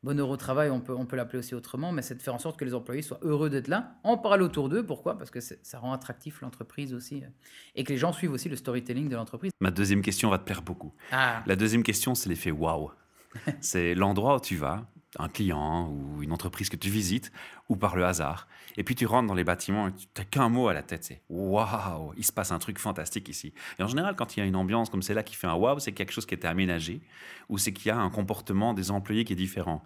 Bonheur 0.03 0.29
au 0.29 0.37
travail, 0.37 0.71
on 0.71 0.79
peut, 0.79 0.95
on 0.95 1.05
peut 1.05 1.15
l'appeler 1.15 1.37
aussi 1.37 1.53
autrement, 1.53 1.91
mais 1.91 2.01
c'est 2.01 2.15
de 2.15 2.21
faire 2.23 2.33
en 2.33 2.39
sorte 2.39 2.57
que 2.57 2.65
les 2.65 2.73
employés 2.73 3.03
soient 3.03 3.19
heureux 3.21 3.51
d'être 3.51 3.67
là, 3.67 3.99
en 4.03 4.17
parle 4.17 4.41
autour 4.41 4.67
d'eux. 4.67 4.83
Pourquoi? 4.83 5.15
Parce 5.15 5.29
que 5.29 5.39
ça 5.39 5.77
rend 5.77 5.93
attractif 5.93 6.41
l'entreprise 6.41 6.95
aussi, 6.95 7.23
euh, 7.23 7.27
et 7.75 7.83
que 7.83 7.93
les 7.93 7.99
gens 7.99 8.11
suivent 8.11 8.31
aussi 8.31 8.49
le 8.49 8.55
storytelling 8.55 9.09
de 9.09 9.15
l'entreprise. 9.15 9.51
Ma 9.59 9.69
deuxième 9.69 10.01
question 10.01 10.31
va 10.31 10.39
te 10.39 10.43
plaire 10.43 10.63
beaucoup. 10.63 10.91
Ah. 11.11 11.43
La 11.45 11.55
deuxième 11.55 11.83
question, 11.83 12.15
c'est 12.15 12.29
l'effet 12.29 12.49
waouh. 12.49 12.91
c'est 13.61 13.93
l'endroit 13.93 14.37
où 14.37 14.39
tu 14.39 14.55
vas, 14.55 14.87
un 15.17 15.27
client 15.27 15.89
ou 15.89 16.21
une 16.23 16.31
entreprise 16.31 16.69
que 16.69 16.75
tu 16.75 16.89
visites, 16.89 17.31
ou 17.69 17.75
par 17.75 17.95
le 17.95 18.05
hasard. 18.05 18.47
Et 18.77 18.83
puis 18.83 18.95
tu 18.95 19.05
rentres 19.05 19.27
dans 19.27 19.33
les 19.33 19.43
bâtiments 19.43 19.89
et 19.89 19.91
tu 19.93 20.07
n'as 20.17 20.23
qu'un 20.23 20.49
mot 20.49 20.67
à 20.67 20.73
la 20.73 20.83
tête, 20.83 21.03
c'est 21.03 21.21
waouh, 21.29 22.13
il 22.17 22.25
se 22.25 22.31
passe 22.31 22.51
un 22.51 22.59
truc 22.59 22.79
fantastique 22.79 23.27
ici. 23.27 23.53
Et 23.79 23.83
en 23.83 23.87
général, 23.87 24.15
quand 24.15 24.35
il 24.35 24.39
y 24.39 24.43
a 24.43 24.45
une 24.45 24.55
ambiance 24.55 24.89
comme 24.89 25.01
celle-là 25.01 25.23
qui 25.23 25.35
fait 25.35 25.47
un 25.47 25.55
waouh, 25.55 25.79
c'est 25.79 25.91
quelque 25.91 26.13
chose 26.13 26.25
qui 26.25 26.33
était 26.33 26.47
aménagé, 26.47 27.01
ou 27.49 27.57
c'est 27.57 27.73
qu'il 27.73 27.87
y 27.87 27.91
a 27.91 27.97
un 27.97 28.09
comportement 28.09 28.73
des 28.73 28.91
employés 28.91 29.25
qui 29.25 29.33
est 29.33 29.37
différent. 29.37 29.83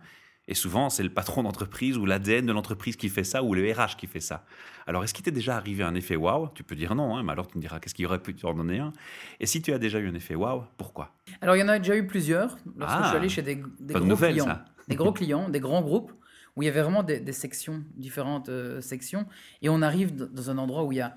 Et 0.47 0.53
souvent, 0.53 0.91
c'est 0.91 1.01
le 1.01 1.09
patron 1.09 1.41
d'entreprise 1.41 1.97
ou 1.97 2.05
l'ADN 2.05 2.45
de 2.45 2.53
l'entreprise 2.53 2.95
qui 2.95 3.09
fait 3.09 3.23
ça, 3.23 3.41
ou 3.41 3.55
le 3.55 3.71
RH 3.71 3.95
qui 3.97 4.05
fait 4.05 4.19
ça. 4.19 4.45
Alors, 4.85 5.03
est-ce 5.03 5.13
qu'il 5.13 5.25
t'est 5.25 5.31
déjà 5.31 5.57
arrivé 5.57 5.83
un 5.83 5.95
effet 5.95 6.15
waouh 6.15 6.49
Tu 6.53 6.63
peux 6.63 6.75
dire 6.75 6.93
non, 6.93 7.17
hein, 7.17 7.23
mais 7.23 7.31
alors 7.31 7.47
tu 7.47 7.57
me 7.57 7.61
diras 7.61 7.79
qu'est-ce 7.79 7.95
qu'il 7.95 8.05
aurait 8.05 8.21
pu 8.21 8.35
en 8.43 8.53
donner 8.53 8.77
un? 8.77 8.93
Et 9.39 9.47
si 9.47 9.63
tu 9.63 9.73
as 9.73 9.79
déjà 9.79 9.97
eu 9.97 10.07
un 10.07 10.13
effet 10.13 10.35
waouh, 10.35 10.63
pourquoi? 10.77 11.15
Alors, 11.41 11.55
il 11.55 11.61
y 11.61 11.63
en 11.63 11.67
a 11.67 11.79
déjà 11.79 11.95
eu 11.95 12.05
plusieurs. 12.05 12.57
Lorsque 12.77 13.01
je 13.01 13.07
suis 13.07 13.17
allé 13.17 13.29
chez 13.29 13.41
des, 13.41 13.55
gros 13.55 14.15
clients, 14.15 14.59
des 14.87 14.95
gros 14.95 15.11
clients, 15.11 15.49
des 15.49 15.59
grands 15.59 15.81
groupes, 15.81 16.11
où 16.55 16.63
il 16.63 16.65
y 16.65 16.69
avait 16.69 16.81
vraiment 16.81 17.03
des, 17.03 17.31
sections, 17.31 17.83
différentes 17.95 18.49
euh, 18.49 18.81
sections. 18.81 19.25
Et 19.61 19.69
on 19.69 19.81
arrive 19.81 20.15
dans 20.15 20.49
un 20.49 20.57
endroit 20.57 20.83
où 20.83 20.91
il 20.91 20.97
y 20.97 21.01
a 21.01 21.15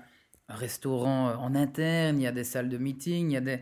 un 0.49 0.55
restaurant 0.55 1.29
euh, 1.29 1.35
en 1.35 1.55
interne, 1.55 2.19
il 2.19 2.23
y 2.23 2.27
a 2.27 2.31
des 2.31 2.43
salles 2.43 2.69
de 2.69 2.77
meeting, 2.77 3.29
il 3.29 3.33
y 3.33 3.37
a 3.37 3.41
des 3.41 3.59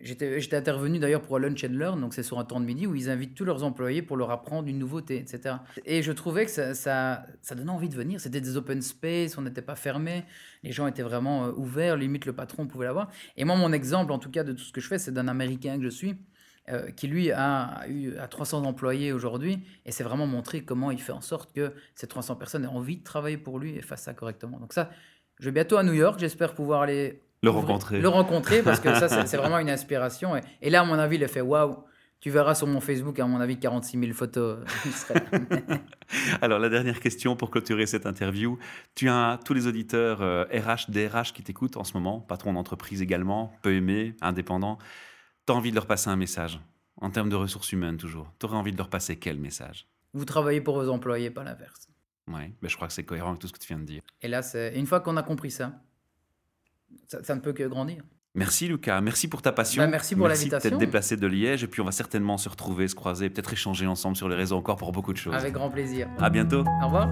J'étais 0.00 0.54
intervenu 0.54 1.00
d'ailleurs 1.00 1.22
pour 1.22 1.36
un 1.36 1.40
Lunch 1.40 1.64
and 1.64 1.72
Learn, 1.72 2.00
donc 2.00 2.14
c'est 2.14 2.22
sur 2.22 2.38
un 2.38 2.44
temps 2.44 2.60
de 2.60 2.64
midi 2.64 2.86
où 2.86 2.94
ils 2.94 3.10
invitent 3.10 3.34
tous 3.34 3.44
leurs 3.44 3.64
employés 3.64 4.00
pour 4.00 4.16
leur 4.16 4.30
apprendre 4.30 4.68
une 4.68 4.78
nouveauté, 4.78 5.18
etc. 5.18 5.56
Et 5.84 6.02
je 6.02 6.12
trouvais 6.12 6.44
que 6.44 6.52
ça, 6.52 6.72
ça, 6.74 7.26
ça 7.42 7.56
donnait 7.56 7.72
envie 7.72 7.88
de 7.88 7.96
venir. 7.96 8.20
C'était 8.20 8.40
des 8.40 8.56
open 8.56 8.80
space, 8.80 9.36
on 9.38 9.42
n'était 9.42 9.62
pas 9.62 9.74
fermé, 9.74 10.24
les 10.62 10.70
gens 10.70 10.86
étaient 10.86 11.02
vraiment 11.02 11.46
euh, 11.46 11.52
ouverts, 11.56 11.96
limite 11.96 12.26
le 12.26 12.32
patron 12.32 12.68
pouvait 12.68 12.86
l'avoir. 12.86 13.10
Et 13.36 13.44
moi, 13.44 13.56
mon 13.56 13.72
exemple, 13.72 14.12
en 14.12 14.20
tout 14.20 14.30
cas, 14.30 14.44
de 14.44 14.52
tout 14.52 14.62
ce 14.62 14.72
que 14.72 14.80
je 14.80 14.86
fais, 14.86 15.00
c'est 15.00 15.12
d'un 15.12 15.26
Américain 15.26 15.78
que 15.78 15.82
je 15.82 15.88
suis, 15.88 16.14
euh, 16.70 16.90
qui 16.90 17.06
lui 17.06 17.30
a, 17.30 17.86
eu 17.88 18.16
à 18.16 18.28
300 18.28 18.64
employés 18.64 19.12
aujourd'hui, 19.12 19.60
et 19.86 19.92
c'est 19.92 20.04
vraiment 20.04 20.26
montrer 20.26 20.62
comment 20.62 20.90
il 20.90 21.00
fait 21.00 21.12
en 21.12 21.20
sorte 21.20 21.52
que 21.52 21.72
ces 21.94 22.06
300 22.06 22.36
personnes 22.36 22.64
aient 22.64 22.68
envie 22.68 22.96
de 22.96 23.04
travailler 23.04 23.38
pour 23.38 23.58
lui 23.58 23.76
et 23.76 23.82
fassent 23.82 24.02
ça 24.02 24.14
correctement. 24.14 24.58
Donc 24.58 24.72
ça, 24.72 24.90
je 25.38 25.46
vais 25.46 25.52
bientôt 25.52 25.76
à 25.76 25.82
New 25.82 25.94
York, 25.94 26.18
j'espère 26.18 26.54
pouvoir 26.54 26.82
aller 26.82 27.22
le 27.42 27.50
rencontrer. 27.50 28.00
Le 28.00 28.08
rencontrer, 28.08 28.62
parce 28.62 28.80
que 28.80 28.94
ça, 28.94 29.08
c'est 29.26 29.36
vraiment 29.36 29.58
une 29.58 29.70
inspiration. 29.70 30.32
Et, 30.60 30.70
là, 30.70 30.80
à 30.80 30.84
mon 30.84 30.98
avis, 30.98 31.16
il 31.16 31.24
a 31.24 31.28
fait 31.28 31.40
waouh. 31.40 31.84
Tu 32.20 32.30
verras 32.30 32.56
sur 32.56 32.66
mon 32.66 32.80
Facebook, 32.80 33.20
à 33.20 33.26
mon 33.26 33.38
avis, 33.38 33.60
46 33.60 34.00
000 34.00 34.12
photos. 34.12 34.58
Alors, 36.42 36.58
la 36.58 36.68
dernière 36.68 36.98
question 36.98 37.36
pour 37.36 37.52
clôturer 37.52 37.86
cette 37.86 38.06
interview. 38.06 38.58
Tu 38.96 39.08
as 39.08 39.38
tous 39.44 39.54
les 39.54 39.68
auditeurs 39.68 40.18
RH, 40.18 40.90
DRH 40.90 41.32
qui 41.32 41.44
t'écoutent 41.44 41.76
en 41.76 41.84
ce 41.84 41.92
moment, 41.94 42.18
patron 42.18 42.54
d'entreprise 42.54 43.02
également, 43.02 43.52
peu 43.62 43.72
aimé, 43.72 44.16
indépendant. 44.20 44.78
Tu 45.48 45.52
as 45.52 45.54
envie 45.54 45.70
de 45.70 45.76
leur 45.76 45.86
passer 45.86 46.10
un 46.10 46.16
message, 46.16 46.60
en 47.00 47.08
termes 47.08 47.30
de 47.30 47.34
ressources 47.34 47.72
humaines 47.72 47.96
toujours. 47.96 48.30
Tu 48.38 48.44
aurais 48.44 48.58
envie 48.58 48.70
de 48.70 48.76
leur 48.76 48.90
passer 48.90 49.16
quel 49.16 49.38
message? 49.38 49.86
Vous 50.12 50.26
travaillez 50.26 50.60
pour 50.60 50.74
vos 50.74 50.90
employés, 50.90 51.30
pas 51.30 51.42
l'inverse. 51.42 51.88
Oui, 52.26 52.52
mais 52.60 52.68
je 52.68 52.76
crois 52.76 52.86
que 52.86 52.92
c'est 52.92 53.04
cohérent 53.04 53.30
avec 53.30 53.40
tout 53.40 53.48
ce 53.48 53.54
que 53.54 53.58
tu 53.58 53.68
viens 53.68 53.78
de 53.78 53.86
dire. 53.86 54.02
Et 54.20 54.28
là, 54.28 54.42
une 54.74 54.84
fois 54.84 55.00
qu'on 55.00 55.16
a 55.16 55.22
compris 55.22 55.50
ça, 55.50 55.80
ça, 57.06 57.34
ne 57.34 57.40
peut 57.40 57.54
que 57.54 57.62
grandir. 57.62 58.04
Merci 58.34 58.68
Lucas, 58.68 59.00
merci 59.00 59.26
pour 59.26 59.40
ta 59.40 59.52
passion. 59.52 59.82
Bah, 59.82 59.88
merci 59.88 60.14
pour 60.14 60.28
l'invitation. 60.28 60.56
Merci 60.56 60.68
d'être 60.68 60.78
déplacé 60.78 61.16
de 61.16 61.26
Liège 61.26 61.64
et 61.64 61.66
puis 61.66 61.80
on 61.80 61.86
va 61.86 61.92
certainement 61.92 62.36
se 62.36 62.50
retrouver, 62.50 62.86
se 62.86 62.94
croiser, 62.94 63.30
peut-être 63.30 63.54
échanger 63.54 63.86
ensemble 63.86 64.16
sur 64.18 64.28
les 64.28 64.36
réseaux 64.36 64.58
encore 64.58 64.76
pour 64.76 64.92
beaucoup 64.92 65.14
de 65.14 65.18
choses. 65.18 65.34
Avec 65.34 65.54
grand 65.54 65.70
plaisir. 65.70 66.10
À 66.18 66.28
bientôt. 66.28 66.62
Au 66.82 66.86
revoir. 66.88 67.08